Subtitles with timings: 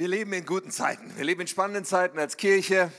[0.00, 1.12] Wir leben in guten Zeiten.
[1.16, 2.92] Wir leben in spannenden Zeiten als Kirche.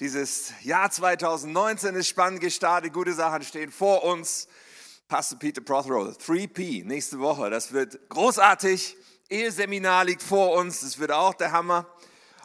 [0.00, 2.92] Dieses Jahr 2019 ist spannend gestartet.
[2.92, 4.48] Gute Sachen stehen vor uns.
[5.06, 7.50] Pastor Peter Prothero, 3P, nächste Woche.
[7.50, 8.96] Das wird großartig.
[9.28, 10.80] Eheseminar liegt vor uns.
[10.80, 11.86] Das wird auch der Hammer.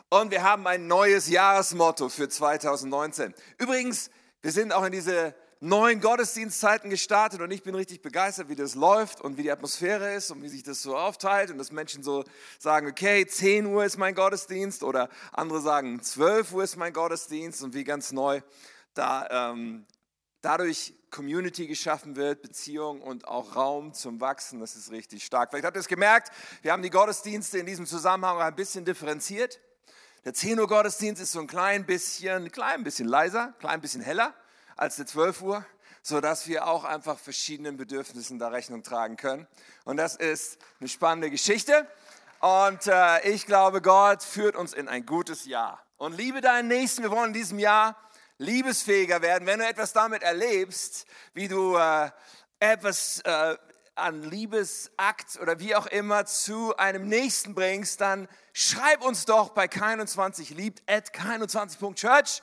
[0.09, 3.33] Und wir haben ein neues Jahresmotto für 2019.
[3.57, 4.11] Übrigens,
[4.43, 8.75] wir sind auch in diese neuen Gottesdienstzeiten gestartet und ich bin richtig begeistert, wie das
[8.75, 12.03] läuft und wie die Atmosphäre ist und wie sich das so aufteilt und dass Menschen
[12.03, 12.23] so
[12.59, 17.63] sagen, okay, 10 Uhr ist mein Gottesdienst oder andere sagen, 12 Uhr ist mein Gottesdienst
[17.63, 18.41] und wie ganz neu
[18.93, 19.85] da ähm,
[20.41, 25.49] dadurch Community geschaffen wird, Beziehung und auch Raum zum Wachsen, das ist richtig stark.
[25.49, 29.61] Vielleicht habt ihr es gemerkt, wir haben die Gottesdienste in diesem Zusammenhang ein bisschen differenziert.
[30.25, 33.81] Der 10 Uhr Gottesdienst ist so ein klein bisschen, ein klein bisschen leiser, ein klein
[33.81, 34.33] bisschen heller
[34.75, 35.65] als die 12 Uhr,
[36.01, 39.47] sodass wir auch einfach verschiedenen Bedürfnissen da Rechnung tragen können.
[39.85, 41.87] Und das ist eine spannende Geschichte.
[42.41, 45.81] Und äh, ich glaube, Gott führt uns in ein gutes Jahr.
[45.97, 47.95] Und liebe deinen Nächsten, wir wollen in diesem Jahr
[48.37, 49.47] liebesfähiger werden.
[49.47, 52.11] Wenn du etwas damit erlebst, wie du äh,
[52.59, 53.57] etwas äh,
[53.95, 59.69] an Liebesakt oder wie auch immer zu einem Nächsten bringst, dann schreib uns doch bei
[59.71, 62.41] 21 liebt at 21.church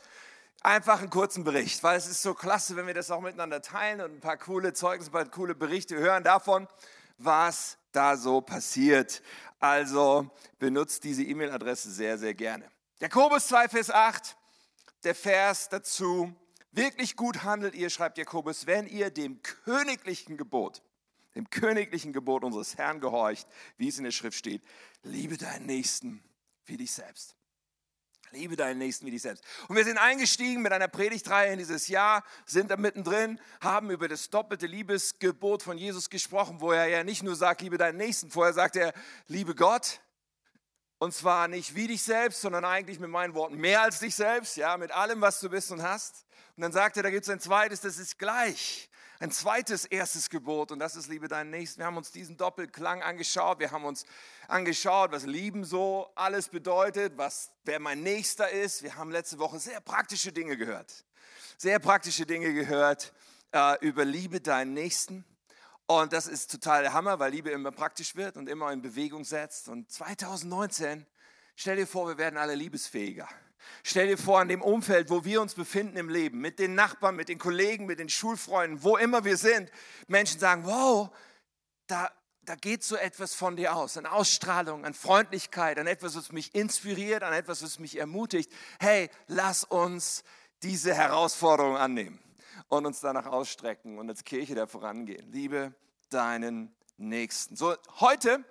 [0.64, 4.00] einfach einen kurzen Bericht, weil es ist so klasse, wenn wir das auch miteinander teilen
[4.00, 6.68] und ein paar coole Zeugnisse, ein paar coole Berichte hören davon,
[7.18, 9.22] was da so passiert.
[9.58, 12.70] Also benutzt diese E-Mail-Adresse sehr, sehr gerne.
[12.98, 14.36] Jakobus 2, Vers 8,
[15.04, 16.34] der Vers dazu.
[16.72, 20.82] Wirklich gut handelt ihr, schreibt Jakobus, wenn ihr dem königlichen Gebot,
[21.34, 23.46] dem königlichen Gebot unseres Herrn gehorcht,
[23.76, 24.62] wie es in der Schrift steht,
[25.02, 26.22] liebe deinen Nächsten
[26.64, 27.36] wie dich selbst.
[28.32, 29.44] Liebe deinen Nächsten wie dich selbst.
[29.68, 34.08] Und wir sind eingestiegen mit einer Predigtreihe in dieses Jahr, sind da mittendrin, haben über
[34.08, 38.30] das doppelte Liebesgebot von Jesus gesprochen, wo er ja nicht nur sagt, liebe deinen Nächsten,
[38.30, 38.92] vorher sagt er,
[39.28, 40.00] liebe Gott.
[40.98, 44.56] Und zwar nicht wie dich selbst, sondern eigentlich mit meinen Worten mehr als dich selbst,
[44.56, 46.24] ja, mit allem, was du bist und hast.
[46.56, 48.88] Und dann sagt er, da gibt es ein zweites, das ist gleich
[49.22, 51.78] ein zweites erstes Gebot und das ist Liebe deinen Nächsten.
[51.78, 53.60] Wir haben uns diesen Doppelklang angeschaut.
[53.60, 54.04] Wir haben uns
[54.48, 58.82] angeschaut, was Lieben so alles bedeutet, was wer mein Nächster ist.
[58.82, 61.04] Wir haben letzte Woche sehr praktische Dinge gehört.
[61.56, 63.12] Sehr praktische Dinge gehört
[63.52, 65.24] äh, über Liebe deinen Nächsten.
[65.86, 69.22] Und das ist total der Hammer, weil Liebe immer praktisch wird und immer in Bewegung
[69.22, 69.68] setzt.
[69.68, 71.06] Und 2019,
[71.54, 73.28] stell dir vor, wir werden alle liebesfähiger.
[73.82, 77.16] Stell dir vor, in dem Umfeld, wo wir uns befinden im Leben, mit den Nachbarn,
[77.16, 79.70] mit den Kollegen, mit den Schulfreunden, wo immer wir sind,
[80.06, 81.10] Menschen sagen, wow,
[81.86, 82.10] da,
[82.42, 86.54] da geht so etwas von dir aus, an Ausstrahlung, an Freundlichkeit, an etwas, was mich
[86.54, 88.52] inspiriert, an etwas, was mich ermutigt.
[88.80, 90.24] Hey, lass uns
[90.62, 92.18] diese Herausforderung annehmen
[92.68, 95.30] und uns danach ausstrecken und als Kirche da vorangehen.
[95.30, 95.74] Liebe
[96.08, 97.56] deinen Nächsten.
[97.56, 98.44] So, heute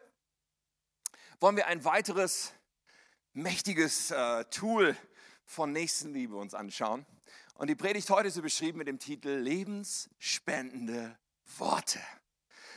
[1.39, 2.53] wollen wir ein weiteres
[3.33, 4.95] mächtiges äh, Tool
[5.45, 7.05] von Nächstenliebe uns anschauen.
[7.55, 11.17] Und die Predigt heute ist beschrieben mit dem Titel Lebensspendende
[11.57, 11.99] Worte.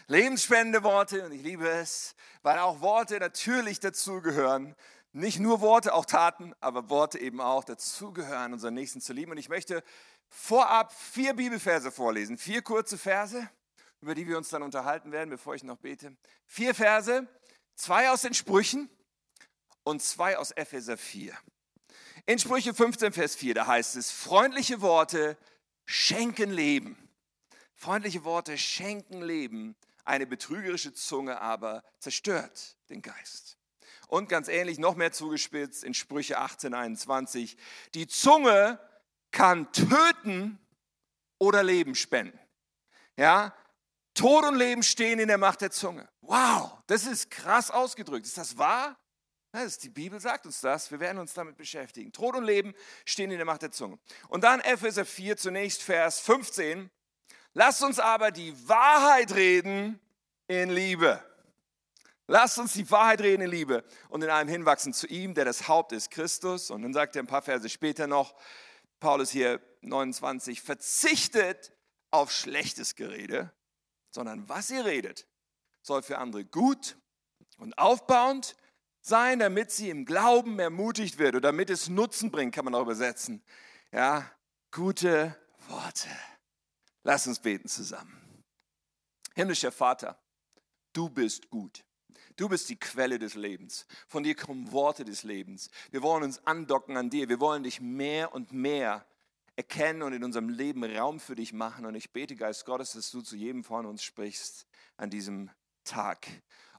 [0.06, 4.74] Lebensspendende Worte und ich liebe es, weil auch Worte natürlich dazugehören.
[5.12, 9.32] Nicht nur Worte, auch Taten, aber Worte eben auch dazugehören, unseren Nächsten zu lieben.
[9.32, 9.82] Und ich möchte
[10.28, 13.48] vorab vier Bibelverse vorlesen, vier kurze Verse,
[14.00, 16.16] über die wir uns dann unterhalten werden, bevor ich noch bete.
[16.46, 17.26] Vier Verse,
[17.74, 18.90] zwei aus den Sprüchen
[19.84, 21.36] und zwei aus Epheser 4.
[22.26, 25.36] In Sprüche 15, Vers 4, da heißt es, freundliche Worte
[25.84, 26.96] schenken Leben.
[27.74, 33.58] Freundliche Worte schenken Leben, eine betrügerische Zunge aber zerstört den Geist.
[34.08, 37.56] Und ganz ähnlich, noch mehr zugespitzt in Sprüche 18, 21,
[37.94, 38.78] die Zunge
[39.30, 40.58] kann töten
[41.38, 42.38] oder Leben spenden.
[43.16, 43.54] Ja,
[44.14, 46.08] Tod und Leben stehen in der Macht der Zunge.
[46.20, 48.26] Wow, das ist krass ausgedrückt.
[48.26, 48.96] Ist das wahr?
[49.54, 50.90] Das die Bibel sagt uns das.
[50.90, 52.12] Wir werden uns damit beschäftigen.
[52.12, 54.00] Tod und Leben stehen in der Macht der Zunge.
[54.26, 56.90] Und dann Epheser 4, zunächst Vers 15.
[57.52, 60.00] Lasst uns aber die Wahrheit reden
[60.48, 61.22] in Liebe.
[62.26, 65.68] Lasst uns die Wahrheit reden in Liebe und in allem hinwachsen zu ihm, der das
[65.68, 66.72] Haupt ist, Christus.
[66.72, 68.34] Und dann sagt er ein paar Verse später noch,
[68.98, 71.72] Paulus hier 29, verzichtet
[72.10, 73.52] auf schlechtes Gerede,
[74.10, 75.28] sondern was ihr redet,
[75.80, 76.96] soll für andere gut
[77.58, 78.56] und aufbauend
[79.04, 82.82] sein, damit sie im Glauben ermutigt wird oder damit es Nutzen bringt, kann man auch
[82.82, 83.42] übersetzen.
[83.92, 84.30] Ja,
[84.70, 85.36] gute
[85.68, 86.08] Worte.
[87.02, 88.42] Lass uns beten zusammen.
[89.34, 90.18] Himmlischer Vater,
[90.94, 91.84] du bist gut.
[92.36, 93.86] Du bist die Quelle des Lebens.
[94.08, 95.70] Von dir kommen Worte des Lebens.
[95.90, 97.28] Wir wollen uns andocken an dir.
[97.28, 99.06] Wir wollen dich mehr und mehr
[99.54, 101.84] erkennen und in unserem Leben Raum für dich machen.
[101.84, 104.66] Und ich bete, Geist Gottes, dass du zu jedem von uns sprichst
[104.96, 105.50] an diesem
[105.84, 106.26] Tag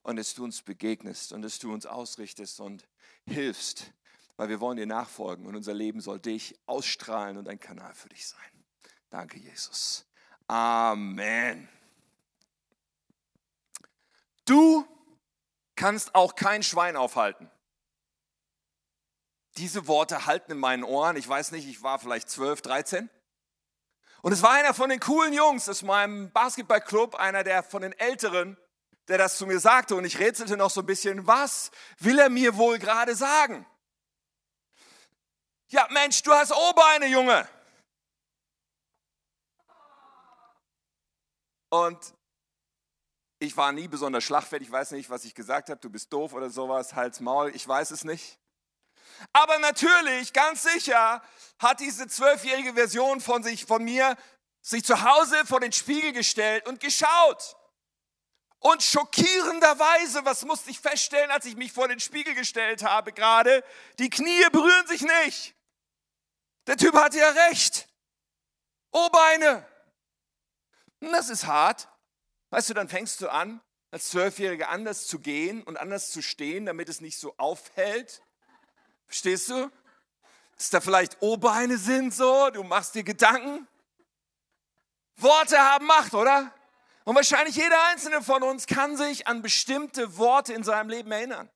[0.05, 2.87] und dass du uns begegnest und dass du uns ausrichtest und
[3.25, 3.91] hilfst,
[4.37, 8.09] weil wir wollen dir nachfolgen und unser Leben soll dich ausstrahlen und ein Kanal für
[8.09, 8.65] dich sein.
[9.09, 10.05] Danke, Jesus.
[10.47, 11.67] Amen.
[14.45, 14.85] Du
[15.75, 17.49] kannst auch kein Schwein aufhalten.
[19.57, 21.15] Diese Worte halten in meinen Ohren.
[21.15, 23.09] Ich weiß nicht, ich war vielleicht 12, 13.
[24.21, 27.93] Und es war einer von den coolen Jungs aus meinem Basketballclub, einer der von den
[27.93, 28.55] Älteren,
[29.07, 29.95] der das zu mir sagte.
[29.95, 33.65] Und ich rätselte noch so ein bisschen, was will er mir wohl gerade sagen?
[35.67, 37.47] Ja, Mensch, du hast O-Beine, Junge.
[41.69, 42.13] Und
[43.39, 46.33] ich war nie besonders schlagfertig, ich weiß nicht, was ich gesagt habe, du bist doof
[46.33, 48.39] oder sowas, Hals, Maul, ich weiß es nicht.
[49.33, 51.21] Aber natürlich, ganz sicher,
[51.59, 54.15] hat diese zwölfjährige Version von sich, von mir,
[54.61, 57.55] sich zu Hause vor den Spiegel gestellt und geschaut.
[58.65, 63.63] Und schockierenderweise, was musste ich feststellen, als ich mich vor den Spiegel gestellt habe gerade,
[64.00, 65.53] die Knie berühren sich nicht.
[66.65, 67.88] Der Typ hatte ja recht.
[68.91, 69.63] Oh Beine.
[71.00, 71.88] Das ist hart.
[72.50, 76.65] Weißt du, dann fängst du an, als Zwölfjähriger anders zu gehen und anders zu stehen,
[76.65, 78.23] damit es nicht so auffällt.
[79.06, 79.71] Verstehst du?
[80.57, 83.67] Dass da vielleicht O-Beine sind so, du machst dir Gedanken.
[85.17, 86.51] Worte haben Macht, oder?
[87.05, 91.49] Und wahrscheinlich jeder einzelne von uns kann sich an bestimmte Worte in seinem Leben erinnern.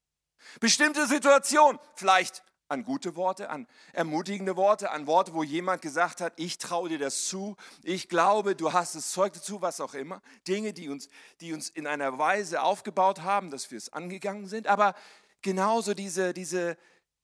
[0.59, 6.33] Bestimmte Situationen, vielleicht an gute Worte, an ermutigende Worte, an Worte, wo jemand gesagt hat,
[6.35, 10.21] ich traue dir das zu, ich glaube, du hast das Zeug dazu, was auch immer.
[10.47, 11.09] Dinge, die uns,
[11.41, 14.67] die uns in einer Weise aufgebaut haben, dass wir es angegangen sind.
[14.67, 14.93] Aber
[15.41, 16.77] genauso diese, diese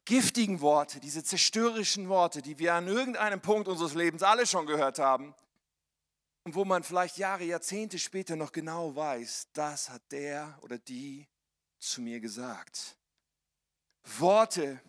[0.06, 4.98] giftigen Worte, diese zerstörerischen Worte, die wir an irgendeinem Punkt unseres Lebens alle schon gehört
[4.98, 5.36] haben
[6.46, 11.28] und wo man vielleicht Jahre, Jahrzehnte später noch genau weiß, das hat der oder die
[11.80, 12.96] zu mir gesagt.
[14.20, 14.80] Worte,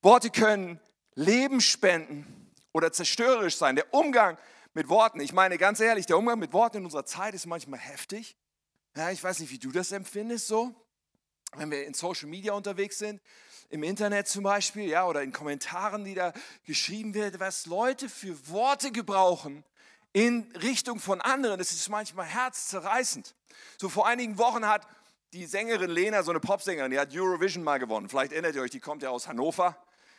[0.00, 0.80] Worte können
[1.14, 3.76] Leben spenden oder zerstörerisch sein.
[3.76, 4.38] Der Umgang
[4.72, 7.78] mit Worten, ich meine ganz ehrlich, der Umgang mit Worten in unserer Zeit ist manchmal
[7.78, 8.38] heftig.
[8.96, 10.74] Ja, ich weiß nicht, wie du das empfindest so,
[11.56, 13.20] wenn wir in Social Media unterwegs sind,
[13.68, 16.32] im Internet zum Beispiel, ja, oder in Kommentaren, die da
[16.64, 19.62] geschrieben werden, was Leute für Worte gebrauchen
[20.12, 21.58] in Richtung von anderen.
[21.58, 23.34] Das ist manchmal herzzerreißend.
[23.78, 24.86] So vor einigen Wochen hat
[25.32, 28.08] die Sängerin Lena, so eine Popsängerin, die hat Eurovision mal gewonnen.
[28.08, 29.76] Vielleicht erinnert ihr euch, die kommt ja aus Hannover.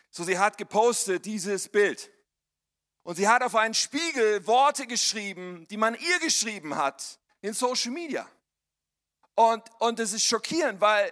[0.09, 2.11] So, sie hat gepostet dieses Bild.
[3.03, 7.91] Und sie hat auf einen Spiegel Worte geschrieben, die man ihr geschrieben hat in Social
[7.91, 8.27] Media.
[9.35, 11.11] Und, und das ist schockierend, weil,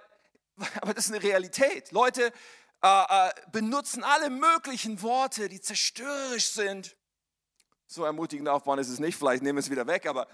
[0.82, 1.92] aber das ist eine Realität.
[1.92, 2.32] Leute
[2.82, 6.96] äh, äh, benutzen alle möglichen Worte, die zerstörerisch sind.
[7.92, 10.28] So ermutigend aufbauen ist es nicht, vielleicht nehmen wir es wieder weg, aber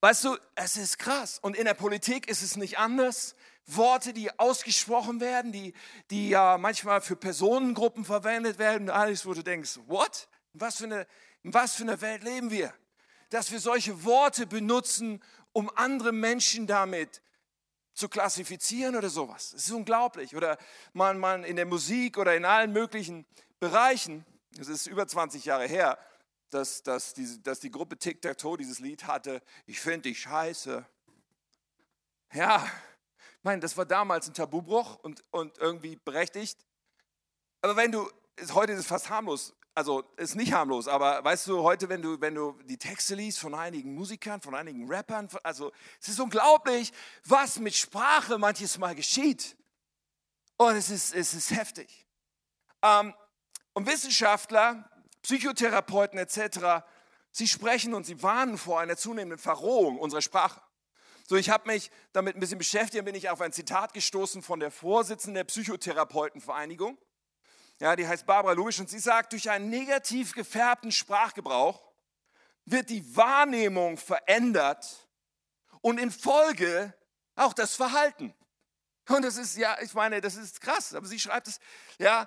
[0.00, 1.38] weißt du, es ist krass.
[1.38, 3.34] Und in der Politik ist es nicht anders.
[3.66, 5.74] Worte, die ausgesprochen werden, die,
[6.08, 10.26] die ja manchmal für Personengruppen verwendet werden, alles, wo du denkst, what?
[10.54, 11.06] Was für eine,
[11.42, 12.72] in was für eine Welt leben wir?
[13.28, 15.22] Dass wir solche Worte benutzen,
[15.52, 17.20] um andere Menschen damit
[17.92, 19.52] zu klassifizieren oder sowas.
[19.52, 20.34] Es ist unglaublich.
[20.34, 20.56] Oder
[20.94, 23.26] man, man in der Musik oder in allen möglichen
[23.60, 24.24] Bereichen,
[24.58, 25.98] es ist über 20 Jahre her,
[26.50, 30.20] dass, dass, die, dass die Gruppe Tic Tac Toe dieses Lied hatte, ich finde dich
[30.20, 30.84] scheiße.
[32.32, 32.66] Ja,
[33.48, 36.66] meine, das war damals ein Tabubruch und, und irgendwie berechtigt.
[37.62, 38.10] Aber wenn du,
[38.52, 42.20] heute ist es fast harmlos, also ist nicht harmlos, aber weißt du, heute, wenn du,
[42.20, 46.92] wenn du die Texte liest von einigen Musikern, von einigen Rappern, also es ist unglaublich,
[47.24, 49.56] was mit Sprache manches Mal geschieht.
[50.58, 52.06] Und es ist, es ist heftig.
[52.82, 53.14] Ähm,
[53.72, 54.90] und Wissenschaftler,
[55.28, 56.86] Psychotherapeuten etc.,
[57.32, 60.62] sie sprechen und sie warnen vor einer zunehmenden Verrohung unserer Sprache.
[61.28, 64.58] So, ich habe mich damit ein bisschen beschäftigt, bin ich auf ein Zitat gestoßen von
[64.58, 66.96] der Vorsitzenden der Psychotherapeutenvereinigung.
[67.78, 71.92] Ja, die heißt Barbara Lubisch und sie sagt, durch einen negativ gefärbten Sprachgebrauch
[72.64, 75.06] wird die Wahrnehmung verändert
[75.82, 76.94] und in Folge
[77.34, 78.34] auch das Verhalten.
[79.10, 81.60] Und das ist, ja, ich meine, das ist krass, aber sie schreibt es,
[81.98, 82.26] ja,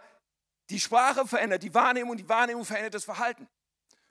[0.71, 3.47] die Sprache verändert die Wahrnehmung, die Wahrnehmung verändert das Verhalten.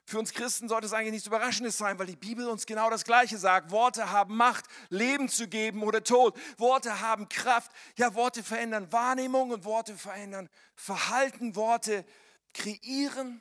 [0.04, 3.04] Für uns Christen sollte es eigentlich nichts Überraschendes sein, weil die Bibel uns genau das
[3.04, 3.70] Gleiche sagt.
[3.70, 6.38] Worte haben Macht, Leben zu geben oder Tod.
[6.58, 7.70] Worte haben Kraft.
[7.96, 11.56] Ja, Worte verändern Wahrnehmung und Worte verändern Verhalten.
[11.56, 12.04] Worte
[12.52, 13.40] kreieren.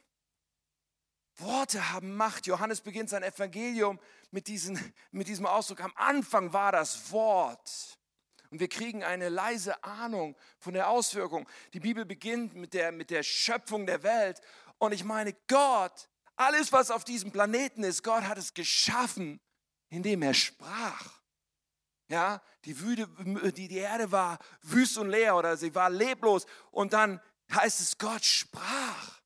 [1.36, 2.46] Worte haben Macht.
[2.46, 4.00] Johannes beginnt sein Evangelium
[4.32, 5.82] mit, diesen, mit diesem Ausdruck.
[5.82, 7.99] Am Anfang war das Wort.
[8.50, 11.48] Und wir kriegen eine leise Ahnung von der Auswirkung.
[11.74, 14.42] Die Bibel beginnt mit der, mit der Schöpfung der Welt.
[14.80, 19.42] Und ich meine, Gott alles, was auf diesem Planeten ist, Gott hat es geschaffen,
[19.90, 21.20] indem er sprach.
[22.08, 23.10] Ja, die, Wüde,
[23.52, 26.46] die, die Erde war wüst und leer oder sie war leblos.
[26.72, 27.20] Und dann
[27.52, 29.20] heißt es, Gott sprach.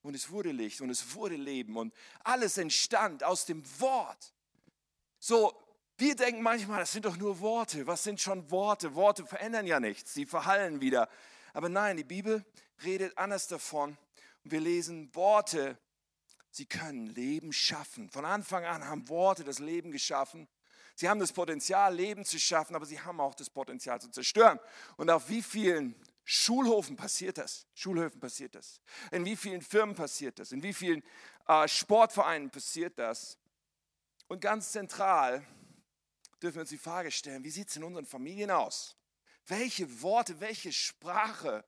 [0.00, 4.32] Und es wurde Licht und es wurde Leben und alles entstand aus dem Wort.
[5.18, 5.52] So,
[5.96, 7.86] wir denken manchmal, das sind doch nur Worte.
[7.86, 8.94] Was sind schon Worte?
[8.94, 11.08] Worte verändern ja nichts, sie verhallen wieder.
[11.52, 12.44] Aber nein, die Bibel
[12.84, 13.96] redet anders davon.
[14.42, 15.78] Und wir lesen Worte,
[16.50, 18.10] sie können Leben schaffen.
[18.10, 20.48] Von Anfang an haben Worte das Leben geschaffen.
[20.96, 24.60] Sie haben das Potenzial, Leben zu schaffen, aber sie haben auch das Potenzial zu zerstören.
[24.96, 27.66] Und auf wie vielen Schulhofen passiert das?
[27.74, 28.80] Schulhöfen passiert das.
[29.10, 30.52] In wie vielen Firmen passiert das?
[30.52, 31.02] In wie vielen
[31.46, 33.38] äh, Sportvereinen passiert das?
[34.28, 35.44] Und ganz zentral
[36.44, 38.96] dürfen wir uns die Frage stellen, wie sieht es in unseren Familien aus?
[39.46, 41.64] Welche Worte, welche Sprache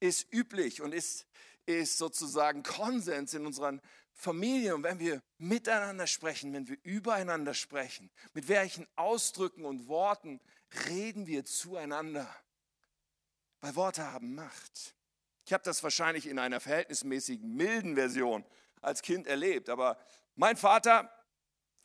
[0.00, 1.26] ist üblich und ist,
[1.64, 3.80] ist sozusagen Konsens in unseren
[4.12, 10.40] Familien und wenn wir miteinander sprechen, wenn wir übereinander sprechen, mit welchen Ausdrücken und Worten
[10.88, 12.28] reden wir zueinander?
[13.60, 14.94] Weil Worte haben Macht.
[15.44, 18.44] Ich habe das wahrscheinlich in einer verhältnismäßig milden Version
[18.80, 19.98] als Kind erlebt, aber
[20.34, 21.12] mein Vater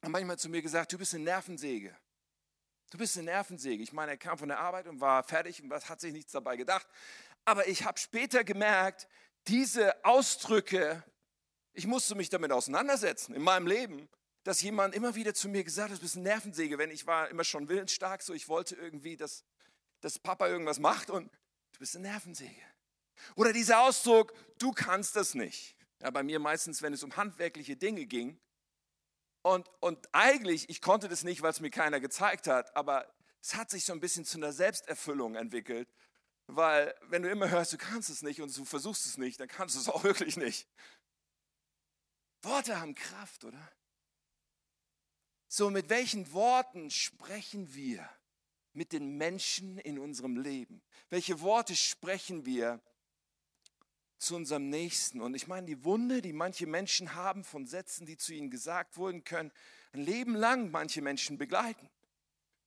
[0.01, 1.95] hat manchmal zu mir gesagt, du bist eine Nervensäge.
[2.91, 3.81] Du bist eine Nervensäge.
[3.81, 6.55] Ich meine, er kam von der Arbeit und war fertig und hat sich nichts dabei
[6.55, 6.88] gedacht.
[7.45, 9.07] Aber ich habe später gemerkt,
[9.48, 11.03] diese Ausdrücke
[11.74, 14.10] ich musste mich damit auseinandersetzen in meinem Leben,
[14.43, 17.29] dass jemand immer wieder zu mir gesagt hat, du bist eine Nervensäge, wenn ich war
[17.29, 19.43] immer schon willensstark, so ich wollte irgendwie, dass,
[20.01, 21.31] dass Papa irgendwas macht und
[21.74, 22.62] du bist eine Nervensäge.
[23.36, 25.75] Oder dieser Ausdruck, du kannst das nicht.
[26.01, 28.39] Ja, bei mir meistens, wenn es um handwerkliche Dinge ging.
[29.43, 33.55] Und, und eigentlich, ich konnte das nicht, weil es mir keiner gezeigt hat, aber es
[33.55, 35.89] hat sich so ein bisschen zu einer Selbsterfüllung entwickelt,
[36.48, 39.48] weil wenn du immer hörst, du kannst es nicht und du versuchst es nicht, dann
[39.48, 40.67] kannst du es auch wirklich nicht.
[42.43, 43.71] Worte haben Kraft, oder?
[45.48, 48.07] So, mit welchen Worten sprechen wir
[48.74, 50.81] mit den Menschen in unserem Leben?
[51.10, 52.79] Welche Worte sprechen wir
[54.21, 55.21] zu unserem Nächsten?
[55.21, 58.97] Und ich meine, die Wunde, die manche Menschen haben von Sätzen, die zu ihnen gesagt
[58.97, 59.51] wurden, können
[59.93, 61.89] ein Leben lang manche Menschen begleiten.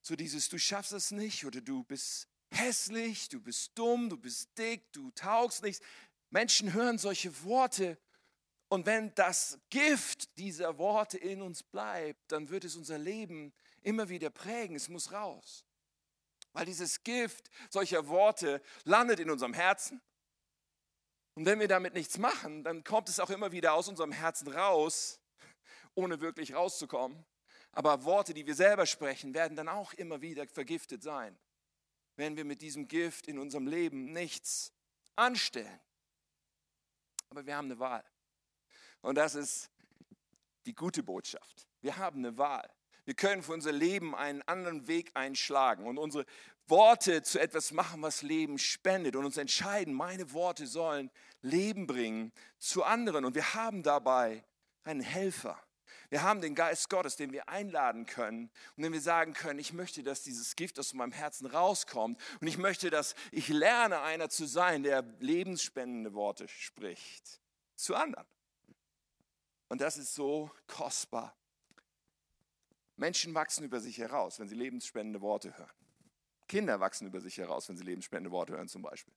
[0.03, 4.57] So dieses, du schaffst es nicht oder du bist hässlich, du bist dumm, du bist
[4.59, 5.85] dick, du taugst nichts.
[6.31, 7.97] Menschen hören solche Worte
[8.69, 14.09] und wenn das Gift dieser Worte in uns bleibt, dann wird es unser Leben immer
[14.09, 14.75] wieder prägen.
[14.75, 15.65] Es muss raus.
[16.53, 20.01] Weil dieses Gift solcher Worte landet in unserem Herzen.
[21.35, 24.49] Und wenn wir damit nichts machen, dann kommt es auch immer wieder aus unserem Herzen
[24.49, 25.21] raus,
[25.95, 27.25] ohne wirklich rauszukommen.
[27.73, 31.37] Aber Worte, die wir selber sprechen, werden dann auch immer wieder vergiftet sein,
[32.15, 34.73] wenn wir mit diesem Gift in unserem Leben nichts
[35.17, 35.81] anstellen.
[37.31, 38.05] Aber wir haben eine Wahl.
[39.01, 39.71] Und das ist
[40.67, 41.67] die gute Botschaft.
[41.81, 42.71] Wir haben eine Wahl.
[43.05, 46.25] Wir können für unser Leben einen anderen Weg einschlagen und unsere
[46.67, 51.11] Worte zu etwas machen, was Leben spendet und uns entscheiden, meine Worte sollen
[51.43, 53.25] Leben bringen zu anderen.
[53.25, 54.45] Und wir haben dabei
[54.83, 55.63] einen Helfer.
[56.09, 59.73] Wir haben den Geist Gottes, den wir einladen können und den wir sagen können, ich
[59.73, 64.29] möchte, dass dieses Gift aus meinem Herzen rauskommt und ich möchte, dass ich lerne, einer
[64.29, 67.41] zu sein, der lebensspendende Worte spricht
[67.75, 68.27] zu anderen.
[69.69, 71.37] Und das ist so kostbar.
[72.97, 75.71] Menschen wachsen über sich heraus, wenn sie lebensspendende Worte hören.
[76.49, 79.15] Kinder wachsen über sich heraus, wenn sie lebensspendende Worte hören zum Beispiel.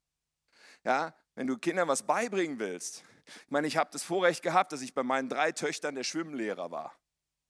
[0.83, 3.03] Ja, wenn du Kindern was beibringen willst.
[3.25, 6.71] Ich meine, ich habe das Vorrecht gehabt, dass ich bei meinen drei Töchtern der Schwimmlehrer
[6.71, 6.97] war.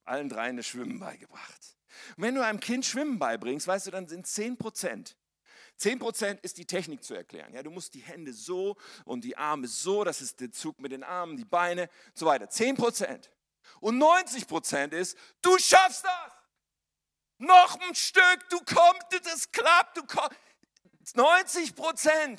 [0.05, 1.77] Allen dreien das Schwimmen beigebracht.
[2.15, 5.15] Und wenn du einem Kind Schwimmen beibringst, weißt du, dann sind 10 Prozent
[5.79, 7.53] 10% ist die Technik zu erklären.
[7.53, 10.91] Ja, du musst die Hände so und die Arme so, das ist der Zug mit
[10.91, 12.45] den Armen, die Beine und so weiter.
[12.45, 13.29] 10%.
[13.79, 16.33] Und 90% ist, du schaffst das.
[17.39, 20.35] Noch ein Stück, du kommst, das klappt, du kommst.
[21.15, 21.73] 90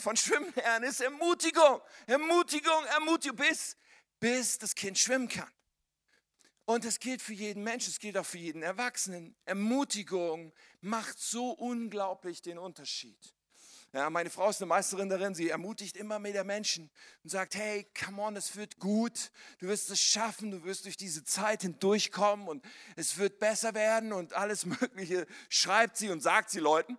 [0.00, 3.76] von Schwimmlernen ist Ermutigung, Ermutigung, Ermutigung, bis,
[4.20, 5.50] bis das Kind schwimmen kann.
[6.66, 9.35] Und es gilt für jeden Menschen, es gilt auch für jeden Erwachsenen.
[9.47, 13.35] Ermutigung macht so unglaublich den Unterschied.
[13.92, 16.90] Ja, meine Frau ist eine Meisterin darin, sie ermutigt immer mehr Menschen
[17.23, 19.30] und sagt, hey, come on, es wird gut,
[19.61, 22.64] du wirst es schaffen, du wirst durch diese Zeit hindurchkommen und
[22.97, 26.99] es wird besser werden und alles Mögliche schreibt sie und sagt sie Leuten.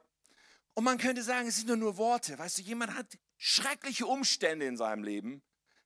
[0.73, 2.39] Und man könnte sagen, es sind nur nur Worte.
[2.39, 3.05] Weißt du, jemand hat
[3.37, 5.43] schreckliche Umstände in seinem Leben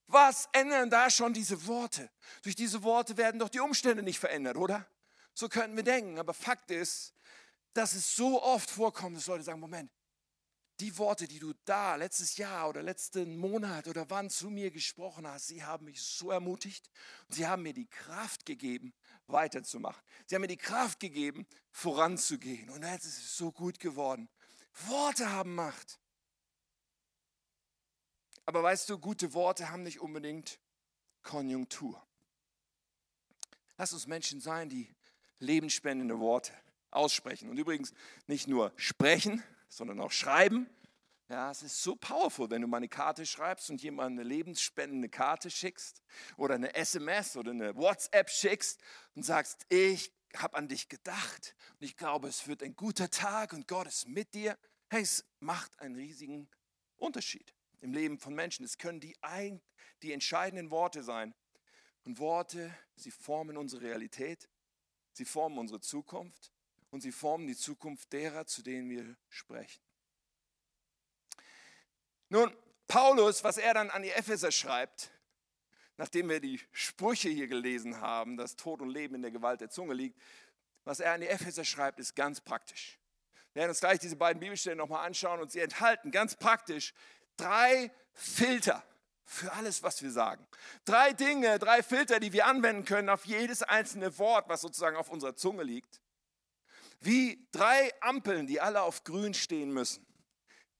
[0.07, 2.09] was ändern da schon diese Worte?
[2.43, 4.87] Durch diese Worte werden doch die Umstände nicht verändert, oder?
[5.33, 6.19] So könnten wir denken.
[6.19, 7.13] Aber Fakt ist,
[7.73, 9.91] dass es so oft vorkommt, dass Leute sagen, Moment,
[10.83, 15.25] die Worte, die du da letztes Jahr oder letzten Monat oder wann zu mir gesprochen
[15.25, 16.89] hast, sie haben mich so ermutigt
[17.27, 18.93] und sie haben mir die Kraft gegeben,
[19.27, 20.03] weiterzumachen.
[20.25, 22.69] Sie haben mir die Kraft gegeben, voranzugehen.
[22.69, 24.27] Und jetzt ist es so gut geworden.
[24.87, 25.99] Worte haben Macht.
[28.45, 30.59] Aber weißt du, gute Worte haben nicht unbedingt
[31.21, 32.05] Konjunktur.
[33.77, 34.93] Lass uns Menschen sein, die
[35.39, 36.51] lebensspendende Worte
[36.91, 37.49] aussprechen.
[37.49, 37.93] Und übrigens
[38.27, 39.41] nicht nur sprechen,
[39.75, 40.69] sondern auch schreiben.
[41.29, 45.09] Ja, es ist so powerful, wenn du mal eine Karte schreibst und jemand eine lebensspendende
[45.09, 46.03] Karte schickst
[46.37, 48.81] oder eine SMS oder eine WhatsApp schickst
[49.15, 53.53] und sagst, ich habe an dich gedacht und ich glaube, es wird ein guter Tag
[53.53, 54.57] und Gott ist mit dir.
[54.89, 56.49] Hey, es macht einen riesigen
[56.97, 58.65] Unterschied im Leben von Menschen.
[58.65, 59.61] Es können die, ein,
[60.03, 61.33] die entscheidenden Worte sein.
[62.05, 64.49] Und Worte, sie formen unsere Realität,
[65.13, 66.52] sie formen unsere Zukunft
[66.93, 69.81] und sie formen die Zukunft derer, zu denen wir sprechen.
[72.29, 72.55] Nun,
[72.87, 75.09] Paulus, was er dann an die Epheser schreibt,
[75.97, 79.71] nachdem wir die Sprüche hier gelesen haben, dass Tod und Leben in der Gewalt der
[79.71, 80.21] Zunge liegt,
[80.83, 82.99] was er an die Epheser schreibt, ist ganz praktisch.
[83.53, 86.93] Wir werden uns gleich diese beiden Bibelstellen nochmal anschauen und sie enthalten ganz praktisch
[87.37, 88.83] drei Filter
[89.25, 90.45] für alles, was wir sagen.
[90.85, 95.09] Drei Dinge, drei Filter, die wir anwenden können auf jedes einzelne Wort, was sozusagen auf
[95.09, 96.02] unserer Zunge liegt
[97.05, 100.05] wie drei Ampeln, die alle auf grün stehen müssen,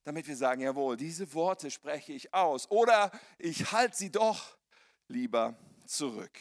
[0.03, 4.58] damit wir sagen, jawohl, diese Worte spreche ich aus oder ich halte sie doch
[5.08, 6.39] lieber zurück.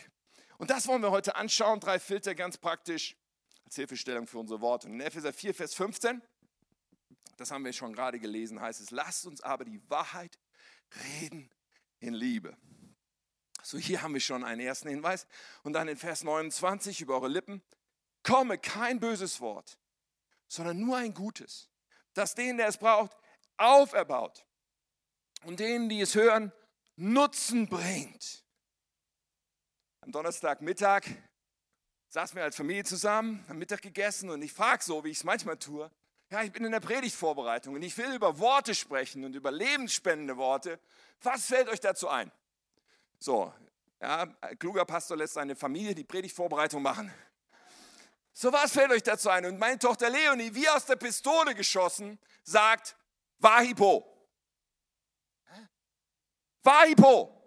[0.59, 3.17] Und das wollen wir heute anschauen, drei Filter ganz praktisch
[3.65, 4.89] als Hilfestellung für unsere Worte.
[4.89, 6.23] In Epheser 4, Vers 15,
[7.37, 10.39] das haben wir schon gerade gelesen, heißt es, lasst uns aber die Wahrheit
[11.21, 11.51] reden
[11.99, 12.57] in Liebe.
[13.65, 15.27] So, hier haben wir schon einen ersten Hinweis.
[15.63, 17.63] Und dann in Vers 29 über eure Lippen
[18.23, 19.79] komme kein böses Wort,
[20.49, 21.71] sondern nur ein gutes,
[22.15, 23.17] das den, der es braucht,
[23.57, 24.47] auferbaut
[25.45, 26.53] und denen, die es hören,
[26.97, 28.45] Nutzen bringt.
[30.03, 31.05] Am Donnerstagmittag
[32.09, 35.25] saßen wir als Familie zusammen, haben Mittag gegessen und ich frage so, wie ich es
[35.25, 35.91] manchmal tue,
[36.31, 40.37] ja, ich bin in der Predigtvorbereitung und ich will über Worte sprechen und über lebensspendende
[40.39, 40.81] Worte.
[41.21, 42.33] Was fällt euch dazu ein?
[43.19, 43.53] So,
[44.01, 44.27] ja,
[44.59, 47.13] kluger Pastor lässt seine Familie die Predigtvorbereitung machen.
[48.33, 49.45] So was fällt euch dazu ein?
[49.45, 52.97] Und meine Tochter Leonie, wie aus der Pistole geschossen, sagt,
[53.39, 54.09] Wahipo.
[56.63, 57.39] Wahipo.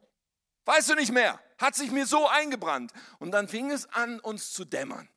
[0.66, 1.40] Weißt du nicht mehr?
[1.58, 2.92] Hat sich mir so eingebrannt.
[3.20, 5.10] Und dann fing es an, uns zu dämmern.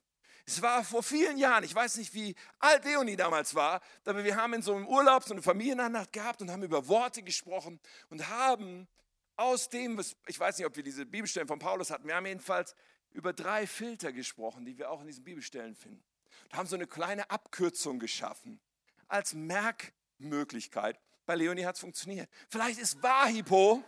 [0.47, 4.35] Es war vor vielen Jahren, ich weiß nicht, wie alt Leonie damals war, aber wir
[4.35, 7.79] haben in so einem Urlaub so eine Familienandacht gehabt und haben über Worte gesprochen
[8.09, 8.89] und haben
[9.37, 12.75] aus dem, ich weiß nicht, ob wir diese Bibelstellen von Paulus hatten, wir haben jedenfalls
[13.19, 16.05] über drei Filter gesprochen, die wir auch in diesen Bibelstellen finden.
[16.45, 18.61] Und haben so eine kleine Abkürzung geschaffen
[19.09, 21.01] als Merkmöglichkeit.
[21.27, 22.31] Bei Leonie hat es funktioniert.
[22.49, 23.83] Vielleicht ist Wahipo,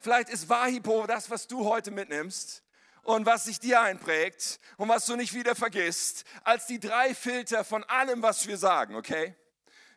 [0.00, 2.64] vielleicht ist Wahipo das, was du heute mitnimmst
[3.02, 7.64] und was sich dir einprägt und was du nicht wieder vergisst, als die drei Filter
[7.64, 9.36] von allem, was wir sagen, okay?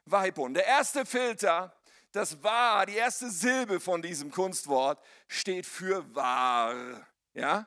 [0.04, 0.44] Wahipo.
[0.44, 1.74] Und der erste Filter,
[2.12, 7.08] das war, die erste Silbe von diesem Kunstwort, steht für wahr.
[7.34, 7.66] Ja?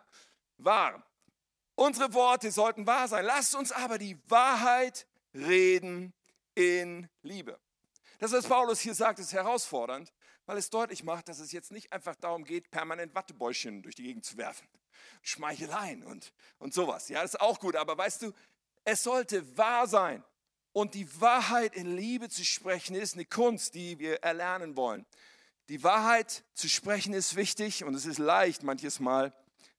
[0.58, 1.04] Wahr.
[1.74, 3.24] Unsere Worte sollten wahr sein.
[3.24, 6.12] Lasst uns aber die Wahrheit reden
[6.54, 7.58] in Liebe.
[8.18, 10.12] Das, was Paulus hier sagt, ist herausfordernd,
[10.46, 14.04] weil es deutlich macht, dass es jetzt nicht einfach darum geht, permanent Wattebäuschen durch die
[14.04, 14.68] Gegend zu werfen.
[15.22, 17.08] Schmeicheleien und, und sowas.
[17.08, 18.32] Ja, das ist auch gut, aber weißt du,
[18.84, 20.22] es sollte wahr sein.
[20.72, 25.06] Und die Wahrheit in Liebe zu sprechen ist eine Kunst, die wir erlernen wollen.
[25.68, 29.32] Die Wahrheit zu sprechen ist wichtig und es ist leicht manches Mal,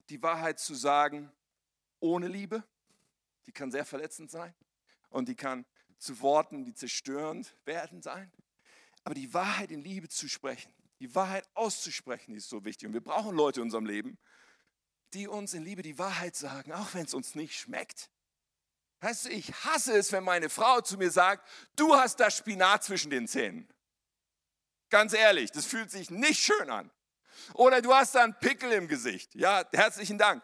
[0.10, 1.32] die Wahrheit zu sagen
[2.00, 2.64] ohne Liebe.
[3.46, 4.54] Die kann sehr verletzend sein
[5.10, 5.66] und die kann
[5.98, 8.32] zu Worten, die zerstörend werden sein.
[9.04, 12.88] Aber die Wahrheit in Liebe zu sprechen, die Wahrheit auszusprechen, ist so wichtig.
[12.88, 14.18] Und wir brauchen Leute in unserem Leben,
[15.14, 18.10] die uns in Liebe die Wahrheit sagen, auch wenn es uns nicht schmeckt.
[19.02, 22.84] Weißt du, ich hasse es, wenn meine Frau zu mir sagt, du hast das Spinat
[22.84, 23.72] zwischen den Zähnen.
[24.90, 26.90] Ganz ehrlich, das fühlt sich nicht schön an.
[27.54, 29.34] Oder du hast da einen Pickel im Gesicht.
[29.36, 30.44] Ja, herzlichen Dank.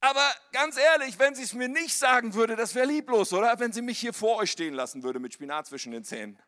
[0.00, 3.58] Aber ganz ehrlich, wenn sie es mir nicht sagen würde, das wäre lieblos, oder?
[3.58, 6.40] Wenn sie mich hier vor euch stehen lassen würde mit Spinat zwischen den Zähnen.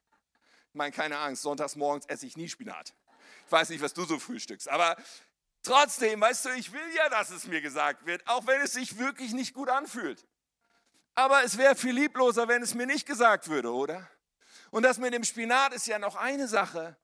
[0.68, 2.94] Ich meine, keine Angst, sonntags morgens esse ich nie Spinat.
[3.46, 4.96] Ich weiß nicht, was du so frühstückst, aber
[5.64, 8.98] trotzdem, weißt du, ich will ja, dass es mir gesagt wird, auch wenn es sich
[8.98, 10.24] wirklich nicht gut anfühlt.
[11.16, 14.08] Aber es wäre viel liebloser, wenn es mir nicht gesagt würde, oder?
[14.70, 16.96] Und das mit dem Spinat ist ja noch eine Sache.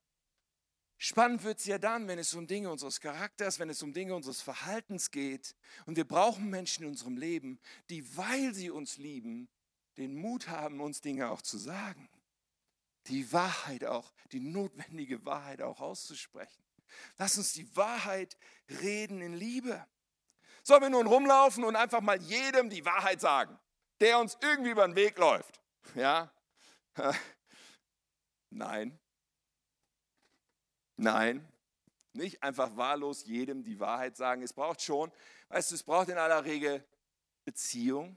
[0.98, 4.14] Spannend wird es ja dann, wenn es um Dinge unseres Charakters, wenn es um Dinge
[4.14, 5.54] unseres Verhaltens geht.
[5.84, 7.58] Und wir brauchen Menschen in unserem Leben,
[7.90, 9.48] die, weil sie uns lieben,
[9.98, 12.08] den Mut haben, uns Dinge auch zu sagen.
[13.08, 16.64] die Wahrheit auch, die notwendige Wahrheit auch auszusprechen.
[17.18, 18.36] Lass uns die Wahrheit
[18.80, 19.86] reden in Liebe.
[20.62, 23.58] Sollen wir nun rumlaufen und einfach mal jedem die Wahrheit sagen,
[24.00, 25.60] der uns irgendwie über den Weg läuft?
[25.94, 26.32] Ja?
[28.50, 28.98] Nein.
[30.96, 31.46] Nein.
[32.12, 34.42] Nicht einfach wahllos jedem die Wahrheit sagen.
[34.42, 35.12] Es braucht schon,
[35.48, 36.84] weißt du, es braucht in aller Regel
[37.44, 38.16] Beziehung.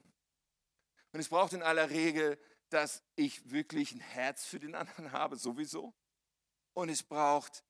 [1.11, 2.39] Und es braucht in aller Regel,
[2.69, 5.93] dass ich wirklich ein Herz für den anderen habe, sowieso.
[6.73, 7.63] Und es braucht,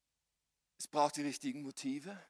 [0.78, 2.22] es braucht die richtigen Motive.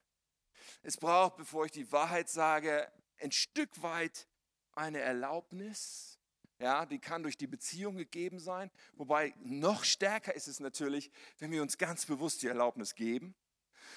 [0.82, 4.28] Es braucht, bevor ich die Wahrheit sage, ein Stück weit
[4.74, 6.19] eine Erlaubnis.
[6.60, 8.70] Ja, die kann durch die Beziehung gegeben sein.
[8.96, 13.34] Wobei noch stärker ist es natürlich, wenn wir uns ganz bewusst die Erlaubnis geben.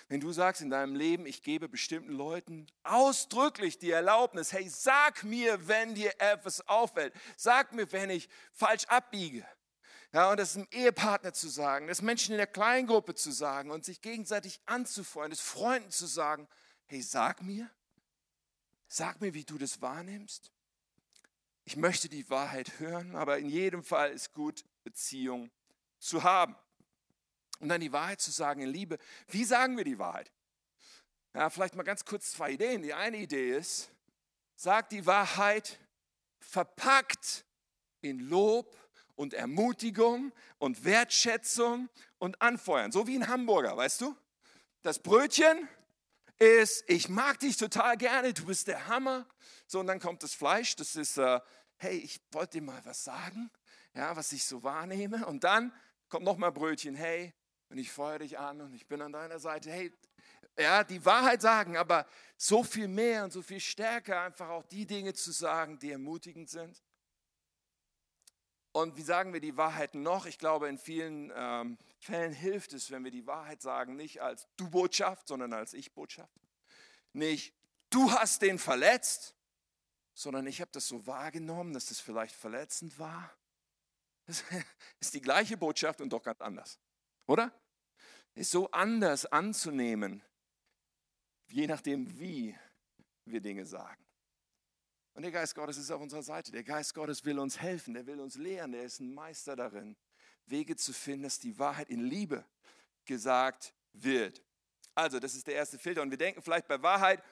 [0.09, 5.25] Wenn du sagst in deinem Leben, ich gebe bestimmten Leuten ausdrücklich die Erlaubnis, hey, sag
[5.25, 7.13] mir, wenn dir etwas auffällt.
[7.37, 9.45] Sag mir, wenn ich falsch abbiege.
[10.13, 13.85] Ja, und das einem Ehepartner zu sagen, das Menschen in der Kleingruppe zu sagen und
[13.85, 16.47] sich gegenseitig anzufreuen, das Freunden zu sagen,
[16.87, 17.71] hey, sag mir,
[18.89, 20.53] sag mir, wie du das wahrnimmst.
[21.65, 25.51] Ich möchte die Wahrheit hören, aber in jedem Fall ist gut, Beziehung
[25.99, 26.57] zu haben.
[27.61, 28.99] Und dann die Wahrheit zu sagen in Liebe.
[29.29, 30.33] Wie sagen wir die Wahrheit?
[31.35, 32.83] Ja, vielleicht mal ganz kurz zwei Ideen.
[32.83, 33.91] Die eine Idee ist,
[34.57, 35.79] sag die Wahrheit
[36.41, 37.45] verpackt
[38.01, 38.77] in Lob
[39.15, 42.91] und Ermutigung und Wertschätzung und Anfeuern.
[42.91, 44.17] So wie ein Hamburger, weißt du?
[44.83, 45.69] Das Brötchen
[46.39, 49.27] ist, ich mag dich total gerne, du bist der Hammer.
[49.67, 51.41] So, und dann kommt das Fleisch, das ist, äh,
[51.77, 53.51] hey, ich wollte dir mal was sagen,
[53.95, 55.27] ja, was ich so wahrnehme.
[55.27, 55.73] Und dann
[56.09, 57.33] kommt nochmal Brötchen, hey,
[57.69, 59.71] und ich feuere dich an und ich bin an deiner Seite.
[59.71, 59.93] Hey,
[60.59, 64.87] ja, die Wahrheit sagen, aber so viel mehr und so viel stärker einfach auch die
[64.87, 66.83] Dinge zu sagen, die ermutigend sind.
[68.73, 70.25] Und wie sagen wir die Wahrheit noch?
[70.25, 74.49] Ich glaube, in vielen ähm, Fällen hilft es, wenn wir die Wahrheit sagen, nicht als
[74.57, 76.33] Du-Botschaft, sondern als Ich-Botschaft.
[77.13, 77.55] Nicht,
[77.91, 79.35] du hast den verletzt,
[80.15, 83.33] sondern ich habe das so wahrgenommen, dass das vielleicht verletzend war.
[84.27, 84.45] Das
[85.01, 86.79] ist die gleiche Botschaft und doch ganz anders,
[87.27, 87.53] oder?
[88.35, 90.23] Ist so anders anzunehmen,
[91.49, 92.57] je nachdem, wie
[93.25, 94.03] wir Dinge sagen.
[95.15, 96.53] Und der Geist Gottes ist auf unserer Seite.
[96.53, 99.97] Der Geist Gottes will uns helfen, der will uns lehren, der ist ein Meister darin,
[100.47, 102.45] Wege zu finden, dass die Wahrheit in Liebe
[103.05, 104.43] gesagt wird.
[104.95, 106.03] Also, das ist der erste Filter.
[106.03, 107.23] Und wir denken vielleicht bei Wahrheit,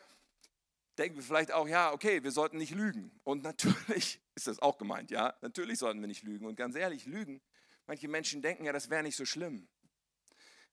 [0.99, 3.19] denken wir vielleicht auch, ja, okay, wir sollten nicht lügen.
[3.25, 6.47] Und natürlich ist das auch gemeint, ja, natürlich sollten wir nicht lügen.
[6.47, 7.41] Und ganz ehrlich, lügen,
[7.87, 9.69] manche Menschen denken ja, das wäre nicht so schlimm.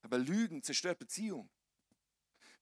[0.01, 1.49] Aber Lügen zerstört Beziehung.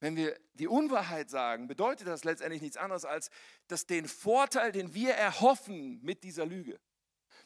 [0.05, 3.31] Wenn wir die Unwahrheit sagen, bedeutet das letztendlich nichts anderes, als
[3.69, 6.79] dass den Vorteil, den wir erhoffen mit dieser Lüge,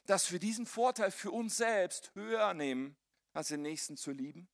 [0.05, 2.97] dass wir diesen Vorteil für uns selbst höher nehmen,
[3.31, 4.49] als den Nächsten zu lieben.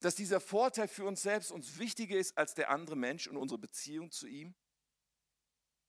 [0.00, 3.58] Dass dieser Vorteil für uns selbst uns wichtiger ist als der andere Mensch und unsere
[3.58, 4.54] Beziehung zu ihm.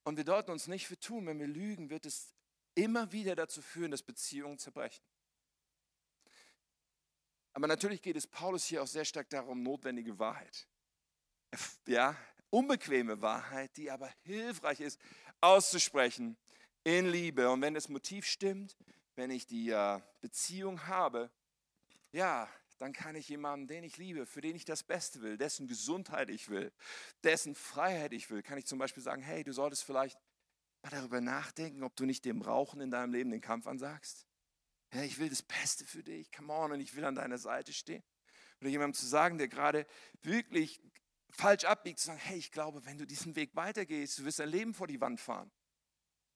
[0.03, 2.33] Und wir deuten uns nicht für tun, wenn wir lügen, wird es
[2.75, 5.05] immer wieder dazu führen, dass Beziehungen zerbrechen.
[7.53, 10.67] Aber natürlich geht es Paulus hier auch sehr stark darum, notwendige Wahrheit.
[11.87, 12.15] Ja,
[12.49, 14.99] unbequeme Wahrheit, die aber hilfreich ist,
[15.41, 16.37] auszusprechen
[16.83, 17.49] in Liebe.
[17.49, 18.77] Und wenn das Motiv stimmt,
[19.15, 21.29] wenn ich die äh, Beziehung habe,
[22.11, 25.67] ja, dann kann ich jemanden, den ich liebe, für den ich das Beste will, dessen
[25.67, 26.71] Gesundheit ich will,
[27.23, 30.17] dessen Freiheit ich will, kann ich zum Beispiel sagen, hey, du solltest vielleicht
[30.81, 34.27] mal darüber nachdenken, ob du nicht dem Rauchen in deinem Leben den Kampf ansagst.
[34.93, 37.73] Ja, ich will das Beste für dich, come on, und ich will an deiner Seite
[37.73, 38.03] stehen.
[38.59, 39.87] Oder jemandem zu sagen, der gerade
[40.21, 40.81] wirklich
[41.33, 44.49] falsch abbiegt, zu sagen, hey, ich glaube, wenn du diesen Weg weitergehst, du wirst dein
[44.49, 45.51] Leben vor die Wand fahren.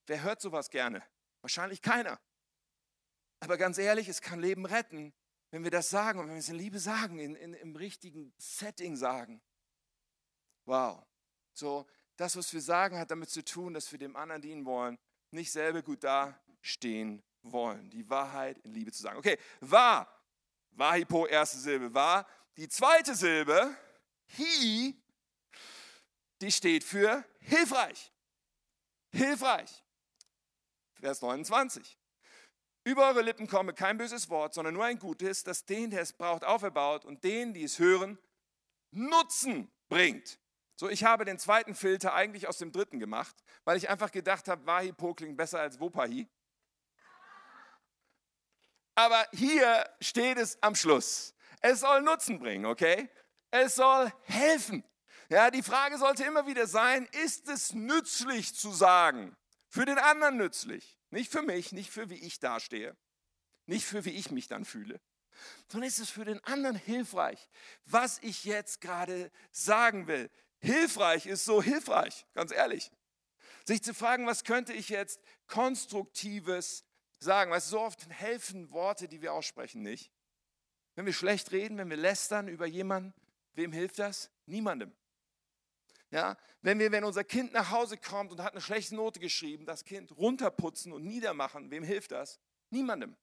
[0.07, 1.03] Wer hört sowas gerne?
[1.41, 2.19] Wahrscheinlich keiner.
[3.39, 5.13] Aber ganz ehrlich, es kann Leben retten,
[5.51, 8.33] wenn wir das sagen und wenn wir es in Liebe sagen, in, in, im richtigen
[8.37, 9.41] Setting sagen.
[10.65, 11.05] Wow.
[11.53, 14.97] So, das, was wir sagen, hat damit zu tun, dass wir dem anderen dienen wollen,
[15.31, 19.17] nicht selber gut dastehen wollen, die Wahrheit in Liebe zu sagen.
[19.17, 20.11] Okay, war,
[20.71, 22.27] Wahipo, erste Silbe, war.
[22.57, 23.75] Die zweite Silbe,
[24.37, 24.95] hi,
[26.41, 28.11] die steht für hilfreich.
[29.11, 29.83] Hilfreich.
[30.93, 31.97] Vers 29.
[32.83, 36.13] Über eure Lippen komme kein böses Wort, sondern nur ein gutes, das den, der es
[36.13, 38.17] braucht, auferbaut und den, die es hören,
[38.91, 40.39] Nutzen bringt.
[40.75, 43.35] So, ich habe den zweiten Filter eigentlich aus dem dritten gemacht,
[43.65, 46.27] weil ich einfach gedacht habe, Wahipo klingt besser als Wopahi.
[48.95, 51.35] Aber hier steht es am Schluss.
[51.61, 53.09] Es soll Nutzen bringen, okay?
[53.51, 54.83] Es soll helfen.
[55.29, 59.35] Ja, die Frage sollte immer wieder sein, ist es nützlich zu sagen?
[59.67, 60.97] Für den anderen nützlich.
[61.09, 62.95] Nicht für mich, nicht für wie ich dastehe.
[63.65, 64.99] Nicht für wie ich mich dann fühle.
[65.69, 67.49] sondern ist es für den anderen hilfreich,
[67.85, 70.29] was ich jetzt gerade sagen will.
[70.59, 72.91] Hilfreich ist so hilfreich, ganz ehrlich.
[73.65, 76.85] Sich zu fragen, was könnte ich jetzt konstruktives
[77.19, 77.51] sagen?
[77.51, 80.11] Du, so oft helfen Worte, die wir aussprechen, nicht.
[80.95, 83.13] Wenn wir schlecht reden, wenn wir lästern über jemanden,
[83.57, 84.29] wem hilft das?
[84.45, 84.93] Niemandem.
[86.09, 89.65] Ja, wenn wir, wenn unser Kind nach Hause kommt und hat eine schlechte Note geschrieben,
[89.65, 92.39] das Kind runterputzen und niedermachen, wem hilft das?
[92.69, 93.15] Niemandem.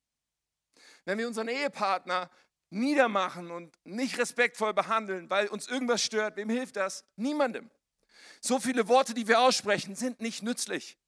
[1.07, 2.31] Wenn wir unseren Ehepartner
[2.71, 7.05] niedermachen und nicht respektvoll behandeln, weil uns irgendwas stört, wem hilft das?
[7.17, 7.71] Niemandem.
[8.41, 10.99] So viele Worte, die wir aussprechen, sind nicht nützlich.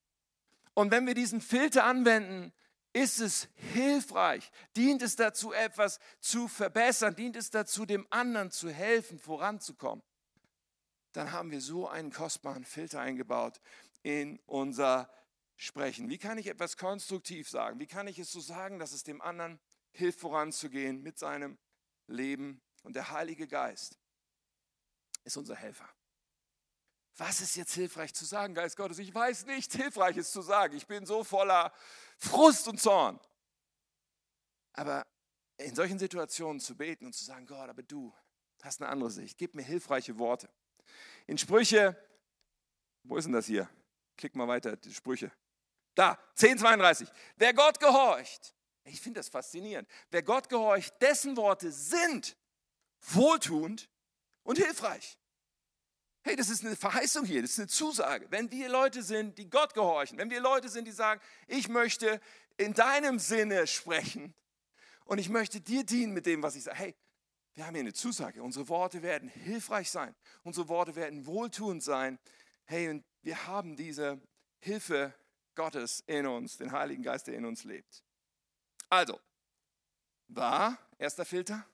[0.72, 2.52] Und wenn wir diesen Filter anwenden,
[2.96, 4.50] ist es hilfreich?
[4.74, 7.14] Dient es dazu, etwas zu verbessern?
[7.14, 10.02] Dient es dazu, dem anderen zu helfen, voranzukommen?
[11.12, 13.60] Dann haben wir so einen kostbaren Filter eingebaut
[14.02, 15.10] in unser
[15.56, 16.08] Sprechen.
[16.08, 17.80] Wie kann ich etwas konstruktiv sagen?
[17.80, 19.60] Wie kann ich es so sagen, dass es dem anderen
[19.92, 21.58] hilft, voranzugehen mit seinem
[22.06, 22.62] Leben?
[22.82, 23.98] Und der Heilige Geist
[25.24, 25.88] ist unser Helfer.
[27.18, 28.98] Was ist jetzt hilfreich zu sagen, Geist Gottes?
[28.98, 30.76] Ich weiß nicht, hilfreich ist zu sagen.
[30.76, 31.72] Ich bin so voller
[32.18, 33.18] Frust und Zorn.
[34.74, 35.06] Aber
[35.56, 38.14] in solchen Situationen zu beten und zu sagen, Gott, aber du
[38.62, 39.38] hast eine andere Sicht.
[39.38, 40.50] Gib mir hilfreiche Worte.
[41.26, 41.96] In Sprüche,
[43.02, 43.68] wo ist denn das hier?
[44.18, 45.32] Klick mal weiter, die Sprüche.
[45.94, 47.08] Da, 1032.
[47.36, 49.88] Wer Gott gehorcht, ich finde das faszinierend.
[50.10, 52.36] Wer Gott gehorcht, dessen Worte sind
[53.00, 53.88] wohltuend
[54.42, 55.18] und hilfreich.
[56.26, 58.26] Hey, das ist eine Verheißung hier, das ist eine Zusage.
[58.30, 62.20] Wenn wir Leute sind, die Gott gehorchen, wenn wir Leute sind, die sagen, ich möchte
[62.56, 64.34] in deinem Sinne sprechen
[65.04, 66.78] und ich möchte dir dienen mit dem, was ich sage.
[66.78, 66.96] Hey,
[67.54, 68.42] wir haben hier eine Zusage.
[68.42, 70.16] Unsere Worte werden hilfreich sein.
[70.42, 72.18] Unsere Worte werden wohltuend sein.
[72.64, 74.20] Hey, und wir haben diese
[74.58, 75.14] Hilfe
[75.54, 78.02] Gottes in uns, den Heiligen Geist, der in uns lebt.
[78.90, 79.20] Also,
[80.26, 81.64] war, erster Filter,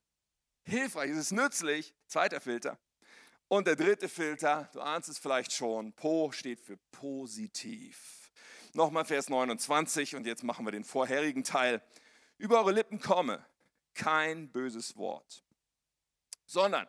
[0.65, 2.79] hilfreich, es ist nützlich, zweiter Filter,
[3.53, 8.33] und der dritte Filter, du ahnst es vielleicht schon, Po steht für positiv.
[8.73, 11.83] Nochmal Vers 29 und jetzt machen wir den vorherigen Teil.
[12.39, 13.45] Über eure Lippen komme
[13.93, 15.45] kein böses Wort,
[16.47, 16.89] sondern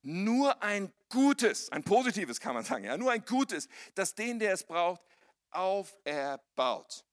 [0.00, 4.54] nur ein gutes, ein positives kann man sagen, ja, nur ein gutes, das den, der
[4.54, 5.02] es braucht,
[5.50, 7.04] auferbaut.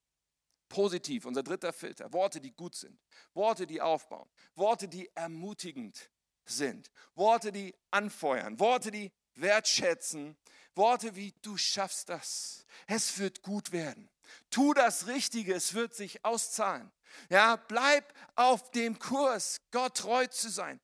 [0.70, 2.14] Positiv, unser dritter Filter.
[2.14, 2.98] Worte, die gut sind.
[3.34, 4.30] Worte, die aufbauen.
[4.56, 6.10] Worte, die ermutigend
[6.50, 6.92] sind.
[7.16, 10.38] Worte, die anfeuern, Worte, die wertschätzen,
[10.76, 14.10] Worte wie du schaffst das, es wird gut werden.
[14.50, 16.92] Tu das Richtige, es wird sich auszahlen.
[17.30, 20.80] Ja, bleib auf dem Kurs, Gott treu zu sein.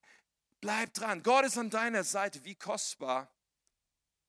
[0.62, 1.22] Bleib dran.
[1.22, 2.44] Gott ist an deiner Seite.
[2.44, 3.32] Wie kostbar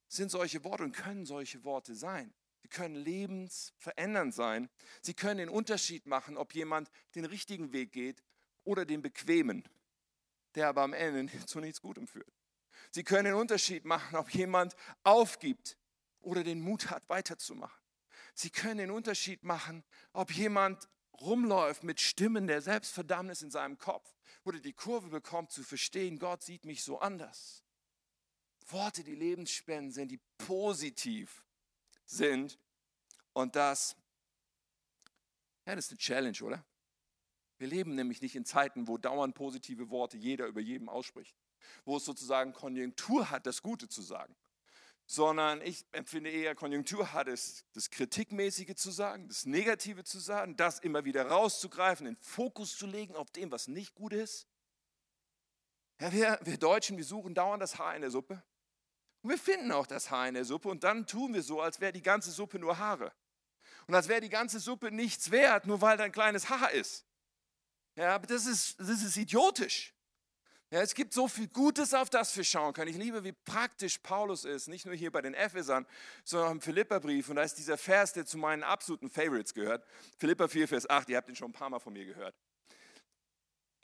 [0.09, 2.35] sind solche Worte und können solche Worte sein?
[2.61, 4.69] Sie können lebensverändernd sein.
[5.01, 8.23] Sie können den Unterschied machen, ob jemand den richtigen Weg geht
[8.65, 9.67] oder den bequemen
[10.57, 12.33] der aber am Ende zu nichts Gutem führt.
[12.91, 15.77] Sie können den Unterschied machen, ob jemand aufgibt
[16.21, 17.81] oder den Mut hat, weiterzumachen.
[18.35, 20.89] Sie können den Unterschied machen, ob jemand
[21.21, 24.15] rumläuft mit Stimmen der Selbstverdammnis in seinem Kopf
[24.45, 27.63] oder die Kurve bekommt zu verstehen, Gott sieht mich so anders.
[28.69, 31.45] Worte, die lebensspenden sind, die positiv
[32.05, 32.59] sind.
[33.33, 33.97] Und das,
[35.67, 36.65] ja, das ist eine Challenge, oder?
[37.59, 41.35] Wir leben nämlich nicht in Zeiten, wo dauernd positive Worte jeder über jedem ausspricht,
[41.85, 44.37] wo es sozusagen Konjunktur hat, das Gute zu sagen,
[45.07, 50.57] sondern ich empfinde eher Konjunktur hat es, das Kritikmäßige zu sagen, das Negative zu sagen,
[50.57, 54.47] das immer wieder rauszugreifen, den Fokus zu legen auf dem, was nicht gut ist.
[56.01, 58.43] Ja, wir, wir Deutschen, wir suchen dauernd das Haar in der Suppe.
[59.23, 61.81] Und wir finden auch das Haar in der Suppe und dann tun wir so, als
[61.81, 63.13] wäre die ganze Suppe nur Haare.
[63.87, 67.07] Und als wäre die ganze Suppe nichts wert, nur weil da ein kleines Haar ist.
[67.97, 69.95] Ja, aber das ist, das ist idiotisch.
[70.71, 72.91] Ja, es gibt so viel Gutes, auf das wir schauen können.
[72.91, 75.87] Ich liebe, wie praktisch Paulus ist, nicht nur hier bei den Ephesern,
[76.25, 77.29] sondern auch im Philipperbrief.
[77.29, 79.87] Und da ist dieser Vers, der zu meinen absoluten Favorites gehört.
[80.19, 82.35] Philipper 4, Vers 8, ihr habt ihn schon ein paar Mal von mir gehört.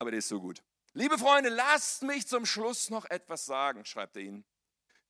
[0.01, 0.63] Aber der ist so gut.
[0.93, 4.45] Liebe Freunde, lasst mich zum Schluss noch etwas sagen, schreibt er ihnen.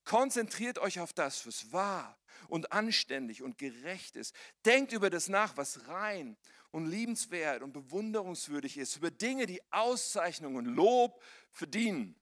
[0.05, 4.35] Konzentriert euch auf das, was wahr und anständig und gerecht ist.
[4.65, 6.37] Denkt über das nach, was rein
[6.71, 12.17] und liebenswert und bewunderungswürdig ist, über Dinge, die Auszeichnung und Lob verdienen.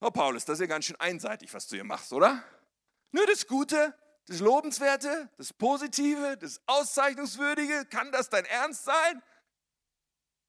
[0.00, 2.42] Oh Paulus, das ist ja ganz schön einseitig, was du hier machst, oder?
[3.12, 3.94] Nur das Gute,
[4.26, 9.22] das Lobenswerte, das Positive, das Auszeichnungswürdige, kann das dein Ernst sein?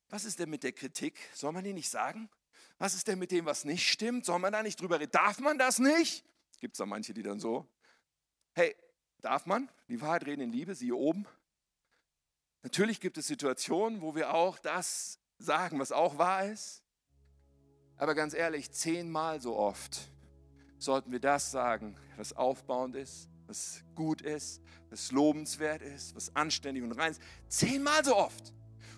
[0.09, 1.19] Was ist denn mit der Kritik?
[1.33, 2.29] Soll man die nicht sagen?
[2.81, 4.25] Was ist denn mit dem, was nicht stimmt?
[4.25, 5.11] Soll man da nicht drüber reden?
[5.11, 6.25] Darf man das nicht?
[6.59, 7.69] Gibt es da manche, die dann so,
[8.53, 8.75] hey,
[9.19, 9.69] darf man?
[9.87, 11.27] Die Wahrheit reden in Liebe, siehe oben.
[12.63, 16.81] Natürlich gibt es Situationen, wo wir auch das sagen, was auch wahr ist.
[17.97, 20.11] Aber ganz ehrlich, zehnmal so oft
[20.79, 26.83] sollten wir das sagen, was aufbauend ist, was gut ist, was lobenswert ist, was anständig
[26.83, 27.21] und rein ist.
[27.47, 28.51] Zehnmal so oft.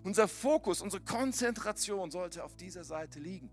[0.05, 3.51] Unser Fokus, unsere Konzentration sollte auf dieser Seite liegen,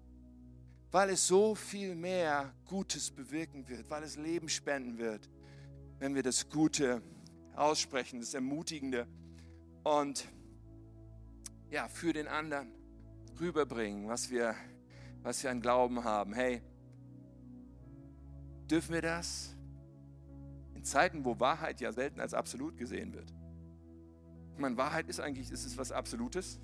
[0.91, 5.29] weil es so viel mehr Gutes bewirken wird, weil es Leben spenden wird,
[5.99, 7.03] wenn wir das Gute
[7.55, 9.07] aussprechen, das Ermutigende
[9.85, 10.27] und
[11.71, 12.73] ja, für den anderen
[13.39, 14.55] rüberbringen, was wir,
[15.23, 16.33] was wir an Glauben haben.
[16.33, 16.63] Hey,
[18.71, 19.57] dürfen wir das?
[20.75, 23.33] In Zeiten, wo Wahrheit ja selten als absolut gesehen wird.
[24.55, 26.59] Ich meine, Wahrheit ist eigentlich, ist es was Absolutes.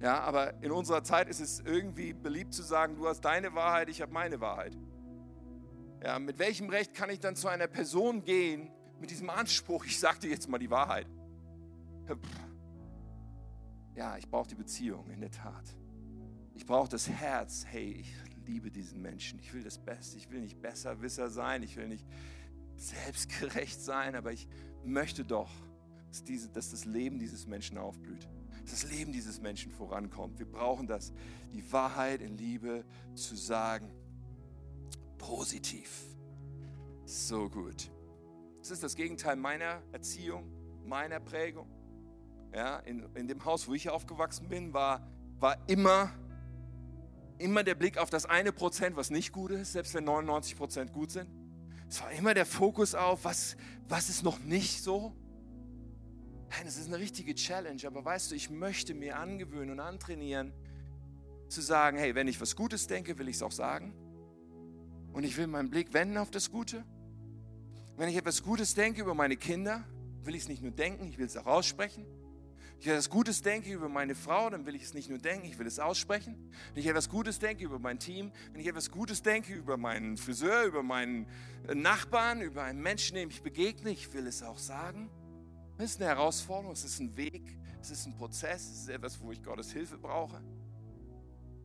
[0.00, 3.88] Ja, aber in unserer Zeit ist es irgendwie beliebt zu sagen, du hast deine Wahrheit,
[3.88, 4.76] ich habe meine Wahrheit.
[6.02, 9.98] Ja, mit welchem Recht kann ich dann zu einer Person gehen mit diesem Anspruch, ich
[9.98, 11.06] sage dir jetzt mal die Wahrheit?
[13.96, 15.74] Ja, ich brauche die Beziehung, in der Tat.
[16.54, 18.14] Ich brauche das Herz, hey, ich
[18.46, 22.06] liebe diesen Menschen, ich will das Beste, ich will nicht Besserwisser sein, ich will nicht
[22.76, 24.48] selbstgerecht sein, aber ich
[24.84, 25.50] möchte doch,
[26.08, 28.28] dass, diese, dass das Leben dieses Menschen aufblüht,
[28.70, 30.38] das Leben dieses Menschen vorankommt.
[30.38, 31.12] Wir brauchen das,
[31.52, 33.90] die Wahrheit in Liebe zu sagen.
[35.18, 36.04] Positiv.
[37.04, 37.90] So gut.
[38.60, 40.50] Das ist das Gegenteil meiner Erziehung,
[40.84, 41.68] meiner Prägung.
[42.52, 45.06] Ja, in, in dem Haus, wo ich aufgewachsen bin, war,
[45.38, 46.10] war immer,
[47.38, 50.92] immer der Blick auf das eine Prozent, was nicht gut ist, selbst wenn 99 Prozent
[50.92, 51.30] gut sind.
[51.88, 53.56] Es war immer der Fokus auf, was,
[53.88, 55.14] was ist noch nicht so.
[56.68, 60.52] Es ist eine richtige Challenge, aber weißt du, ich möchte mir angewöhnen und antrainieren,
[61.48, 63.94] zu sagen, hey, wenn ich was Gutes denke, will ich es auch sagen.
[65.14, 66.84] Und ich will meinen Blick wenden auf das Gute.
[67.96, 69.82] Wenn ich etwas Gutes denke über meine Kinder,
[70.24, 72.04] will ich es nicht nur denken, ich will es auch aussprechen.
[72.04, 75.46] Wenn ich etwas Gutes denke über meine Frau, dann will ich es nicht nur denken,
[75.46, 76.36] ich will es aussprechen.
[76.74, 80.18] Wenn ich etwas Gutes denke über mein Team, wenn ich etwas Gutes denke über meinen
[80.18, 81.28] Friseur, über meinen
[81.72, 85.08] Nachbarn, über einen Menschen, dem ich begegne, ich will es auch sagen.
[85.78, 89.20] Es ist eine Herausforderung, es ist ein Weg, es ist ein Prozess, es ist etwas,
[89.20, 90.42] wo ich Gottes Hilfe brauche.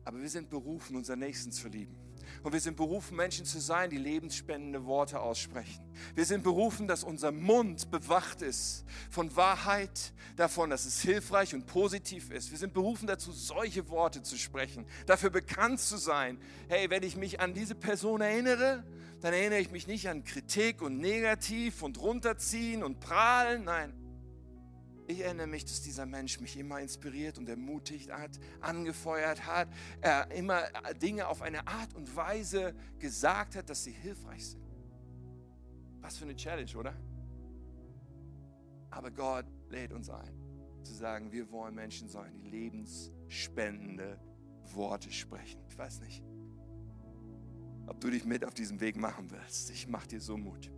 [0.04, 1.96] Aber wir sind berufen, unseren Nächsten zu lieben.
[2.44, 5.84] Und wir sind berufen, Menschen zu sein, die lebensspendende Worte aussprechen.
[6.14, 11.66] Wir sind berufen, dass unser Mund bewacht ist von Wahrheit, davon, dass es hilfreich und
[11.66, 12.52] positiv ist.
[12.52, 16.38] Wir sind berufen dazu, solche Worte zu sprechen, dafür bekannt zu sein.
[16.68, 18.84] Hey, wenn ich mich an diese Person erinnere,
[19.20, 23.64] dann erinnere ich mich nicht an Kritik und Negativ und runterziehen und prahlen.
[23.64, 23.92] Nein,
[25.06, 29.68] ich erinnere mich, dass dieser Mensch mich immer inspiriert und ermutigt hat, angefeuert hat,
[30.00, 30.62] er immer
[31.02, 34.64] Dinge auf eine Art und Weise gesagt hat, dass sie hilfreich sind.
[36.00, 36.94] Was für eine Challenge, oder?
[38.90, 40.32] Aber Gott lädt uns ein,
[40.82, 44.18] zu sagen, wir wollen Menschen sein, die lebensspendende
[44.72, 45.60] Worte sprechen.
[45.68, 46.22] Ich weiß nicht,
[47.86, 49.70] ob du dich mit auf diesem Weg machen willst.
[49.70, 50.70] Ich mache dir so Mut.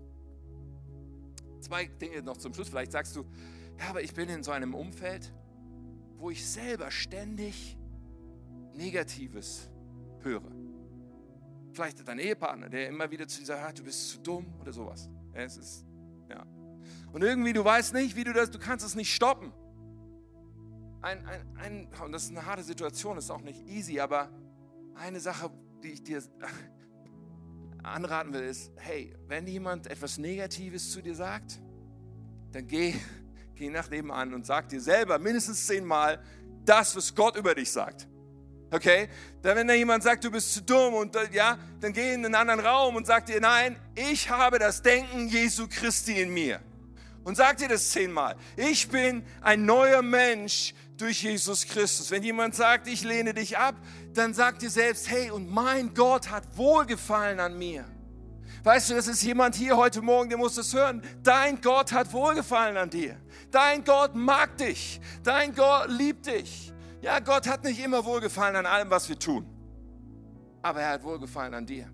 [1.60, 2.68] Zwei Dinge noch zum Schluss.
[2.68, 3.24] Vielleicht sagst du,
[3.78, 5.32] ja, aber ich bin in so einem Umfeld,
[6.16, 7.76] wo ich selber ständig
[8.74, 9.70] Negatives
[10.20, 10.50] höre.
[11.72, 15.10] Vielleicht dein Ehepartner, der immer wieder zu dir sagt, du bist zu dumm oder sowas.
[15.34, 15.86] es ist,
[16.28, 16.44] ja.
[17.12, 19.52] Und irgendwie, du weißt nicht, wie du das, du kannst es nicht stoppen.
[21.02, 24.30] Ein, ein, ein, und das ist eine harte Situation, ist auch nicht easy, aber
[24.94, 25.50] eine Sache,
[25.82, 26.22] die ich dir
[27.82, 31.60] anraten will, ist, hey, wenn jemand etwas Negatives zu dir sagt,
[32.52, 32.94] dann geh
[33.56, 36.22] geh nach nebenan und sag dir selber mindestens zehnmal
[36.64, 38.06] das, was Gott über dich sagt.
[38.70, 39.08] Okay?
[39.42, 42.24] Dann, wenn da jemand sagt, du bist zu dumm und äh, ja, dann geh in
[42.24, 46.60] einen anderen Raum und sag dir, nein, ich habe das Denken Jesu Christi in mir.
[47.24, 48.36] Und sag dir das zehnmal.
[48.56, 52.10] Ich bin ein neuer Mensch durch Jesus Christus.
[52.10, 53.74] Wenn jemand sagt, ich lehne dich ab,
[54.14, 57.84] dann sag dir selbst, hey, und mein Gott hat Wohlgefallen an mir.
[58.62, 61.02] Weißt du, das ist jemand hier heute Morgen, der muss das hören.
[61.22, 63.16] Dein Gott hat Wohlgefallen an dir.
[63.50, 65.00] Dein Gott mag dich.
[65.22, 66.72] Dein Gott liebt dich.
[67.00, 69.46] Ja, Gott hat nicht immer Wohlgefallen an allem, was wir tun.
[70.62, 71.90] Aber er hat Wohlgefallen an dir.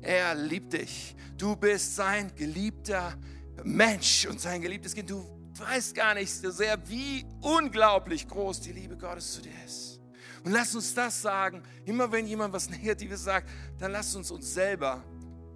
[0.00, 1.14] Er liebt dich.
[1.36, 3.14] Du bist sein geliebter
[3.62, 5.10] Mensch und sein geliebtes Kind.
[5.10, 5.24] Du
[5.58, 10.00] weißt gar nicht so sehr, wie unglaublich groß die Liebe Gottes zu dir ist.
[10.44, 11.62] Und lass uns das sagen.
[11.84, 13.48] Immer wenn jemand was Negatives sagt,
[13.78, 15.02] dann lass uns uns selber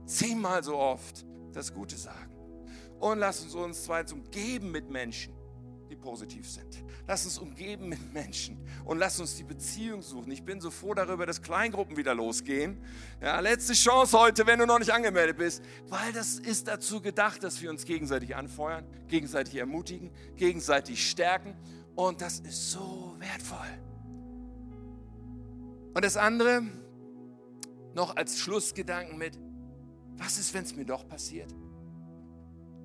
[0.09, 2.33] zehnmal so oft das Gute sagen.
[2.99, 5.33] Und lass uns uns zweitens umgeben mit Menschen,
[5.89, 6.85] die positiv sind.
[7.07, 10.31] Lass uns umgeben mit Menschen und lass uns die Beziehung suchen.
[10.33, 12.83] Ich bin so froh darüber, dass Kleingruppen wieder losgehen.
[13.21, 17.43] Ja, letzte Chance heute, wenn du noch nicht angemeldet bist, weil das ist dazu gedacht,
[17.45, 21.57] dass wir uns gegenseitig anfeuern, gegenseitig ermutigen, gegenseitig stärken
[21.95, 23.67] und das ist so wertvoll.
[25.95, 26.63] Und das andere
[27.95, 29.39] noch als Schlussgedanken mit,
[30.19, 31.55] was ist, wenn es mir doch passiert?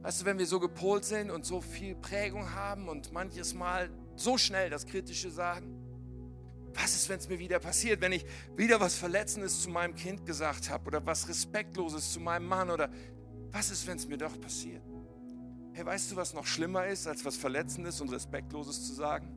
[0.02, 3.90] Weißt du, wenn wir so gepolt sind und so viel Prägung haben und manches Mal
[4.16, 5.84] so schnell das Kritische sagen,
[6.74, 8.26] was ist, wenn es mir wieder passiert, wenn ich
[8.56, 12.90] wieder was Verletzendes zu meinem Kind gesagt habe oder was Respektloses zu meinem Mann oder
[13.52, 14.82] was ist, wenn es mir doch passiert?
[15.74, 19.32] Hey, weißt du, was noch schlimmer ist, als was Verletzendes und Respektloses zu sagen?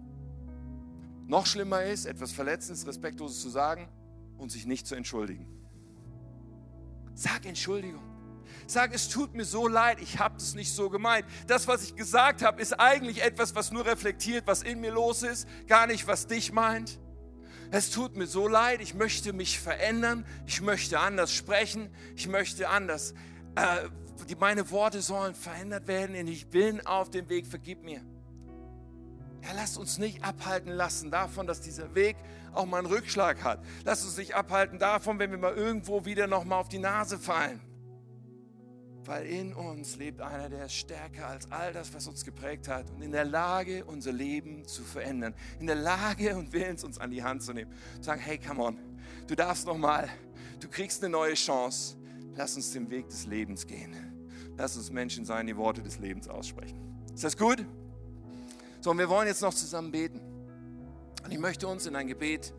[1.26, 3.88] Noch schlimmer ist, etwas Verletzendes, Respektloses zu sagen
[4.38, 5.46] und sich nicht zu entschuldigen.
[7.16, 8.02] Sag Entschuldigung.
[8.66, 11.24] Sag, es tut mir so leid, ich habe es nicht so gemeint.
[11.46, 15.22] Das, was ich gesagt habe, ist eigentlich etwas, was nur reflektiert, was in mir los
[15.22, 17.00] ist, gar nicht, was dich meint.
[17.70, 22.68] Es tut mir so leid, ich möchte mich verändern, ich möchte anders sprechen, ich möchte
[22.68, 23.14] anders.
[23.54, 23.88] Äh,
[24.38, 28.02] meine Worte sollen verändert werden und ich bin auf dem Weg, vergib mir.
[29.46, 32.16] Ja, lasst uns nicht abhalten lassen davon, dass dieser Weg
[32.52, 33.62] auch mal einen Rückschlag hat.
[33.84, 37.18] Lasst uns nicht abhalten davon, wenn wir mal irgendwo wieder noch mal auf die Nase
[37.18, 37.60] fallen.
[39.04, 42.90] Weil in uns lebt einer, der ist stärker als all das, was uns geprägt hat
[42.90, 45.32] und in der Lage, unser Leben zu verändern.
[45.60, 47.70] In der Lage und willens, uns an die Hand zu nehmen.
[47.98, 48.78] Zu sagen, hey, come on,
[49.28, 50.08] du darfst noch mal,
[50.58, 51.96] du kriegst eine neue Chance.
[52.34, 53.94] Lass uns den Weg des Lebens gehen.
[54.56, 56.80] Lass uns Menschen sein, die Worte des Lebens aussprechen.
[57.14, 57.64] Ist das gut?
[58.86, 60.20] So, und wir wollen jetzt noch zusammen beten.
[61.24, 62.54] Und ich möchte uns in ein Gebet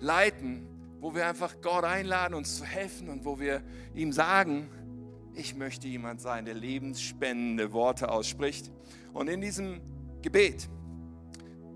[0.00, 0.66] leiten,
[1.00, 3.62] wo wir einfach Gott einladen, uns zu helfen und wo wir
[3.94, 4.70] ihm sagen,
[5.34, 8.72] ich möchte jemand sein, der lebensspendende Worte ausspricht.
[9.12, 9.82] Und in diesem
[10.22, 10.66] Gebet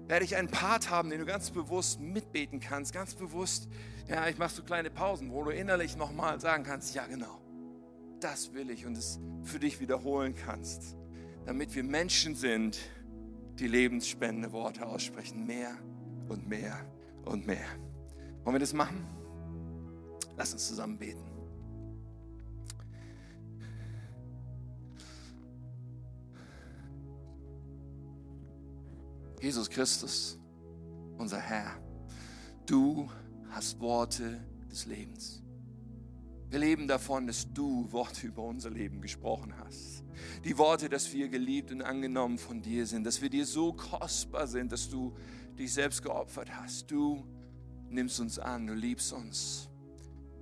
[0.07, 3.69] werde ich einen Part haben, den du ganz bewusst mitbeten kannst, ganz bewusst.
[4.09, 7.39] Ja, ich mache so kleine Pausen, wo du innerlich nochmal sagen kannst, ja genau,
[8.19, 10.97] das will ich und es für dich wiederholen kannst,
[11.45, 12.79] damit wir Menschen sind,
[13.61, 15.77] die lebensspendende Worte aussprechen, mehr
[16.29, 16.81] und mehr
[17.27, 17.67] und mehr.
[18.43, 19.07] Wollen wir das machen?
[20.37, 21.21] Lass uns zusammen beten.
[29.43, 30.39] Jesus Christus,
[31.19, 31.79] unser Herr,
[32.67, 33.11] du
[33.51, 35.43] hast Worte des Lebens.
[36.49, 40.00] Wir leben davon, dass du Worte über unser Leben gesprochen hast.
[40.45, 44.47] Die Worte, dass wir geliebt und angenommen von dir sind, dass wir dir so kostbar
[44.47, 45.15] sind, dass du
[45.59, 46.91] dich selbst geopfert hast.
[46.91, 47.25] Du
[47.89, 49.69] nimmst uns an, du liebst uns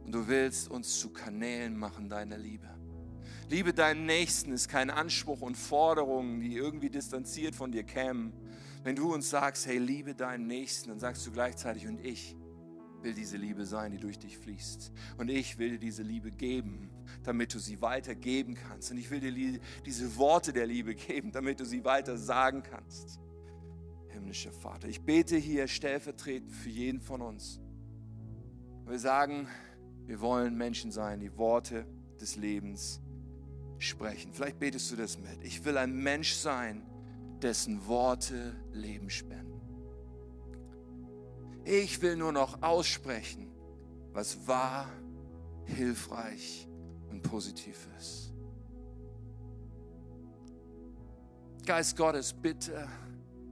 [0.04, 2.68] und du willst uns zu Kanälen machen deiner Liebe.
[3.50, 8.32] Liebe deinen Nächsten ist kein Anspruch und Forderung, die irgendwie distanziert von dir kämen,
[8.84, 12.36] wenn du uns sagst, hey, liebe deinen Nächsten, dann sagst du gleichzeitig, und ich
[13.02, 14.92] will diese Liebe sein, die durch dich fließt.
[15.16, 16.90] Und ich will dir diese Liebe geben,
[17.22, 18.90] damit du sie weitergeben kannst.
[18.90, 23.20] Und ich will dir diese Worte der Liebe geben, damit du sie weiter sagen kannst.
[24.08, 27.60] Himmlischer Vater, ich bete hier stellvertretend für jeden von uns.
[28.86, 29.46] Wir sagen,
[30.06, 31.86] wir wollen Menschen sein, die Worte
[32.20, 33.00] des Lebens
[33.78, 34.32] sprechen.
[34.32, 35.42] Vielleicht betest du das mit.
[35.42, 36.82] Ich will ein Mensch sein,
[37.42, 39.47] dessen Worte Leben spenden.
[41.70, 43.52] Ich will nur noch aussprechen,
[44.14, 44.88] was wahr,
[45.66, 46.66] hilfreich
[47.10, 48.32] und positiv ist.
[51.66, 52.88] Geist Gottes, bitte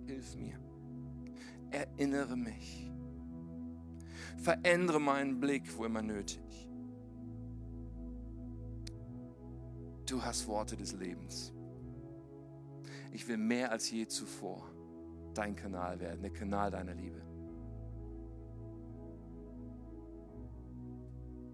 [0.06, 0.58] hilf mir.
[1.70, 2.90] Erinnere mich.
[4.38, 6.70] Verändere meinen Blick, wo immer nötig.
[10.06, 11.52] Du hast Worte des Lebens.
[13.12, 14.62] Ich will mehr als je zuvor
[15.34, 17.25] dein Kanal werden, der Kanal deiner Liebe.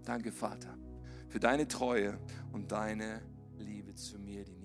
[0.05, 0.77] Danke, Vater,
[1.29, 2.19] für deine Treue
[2.51, 3.21] und deine
[3.57, 4.62] Liebe zu mir, die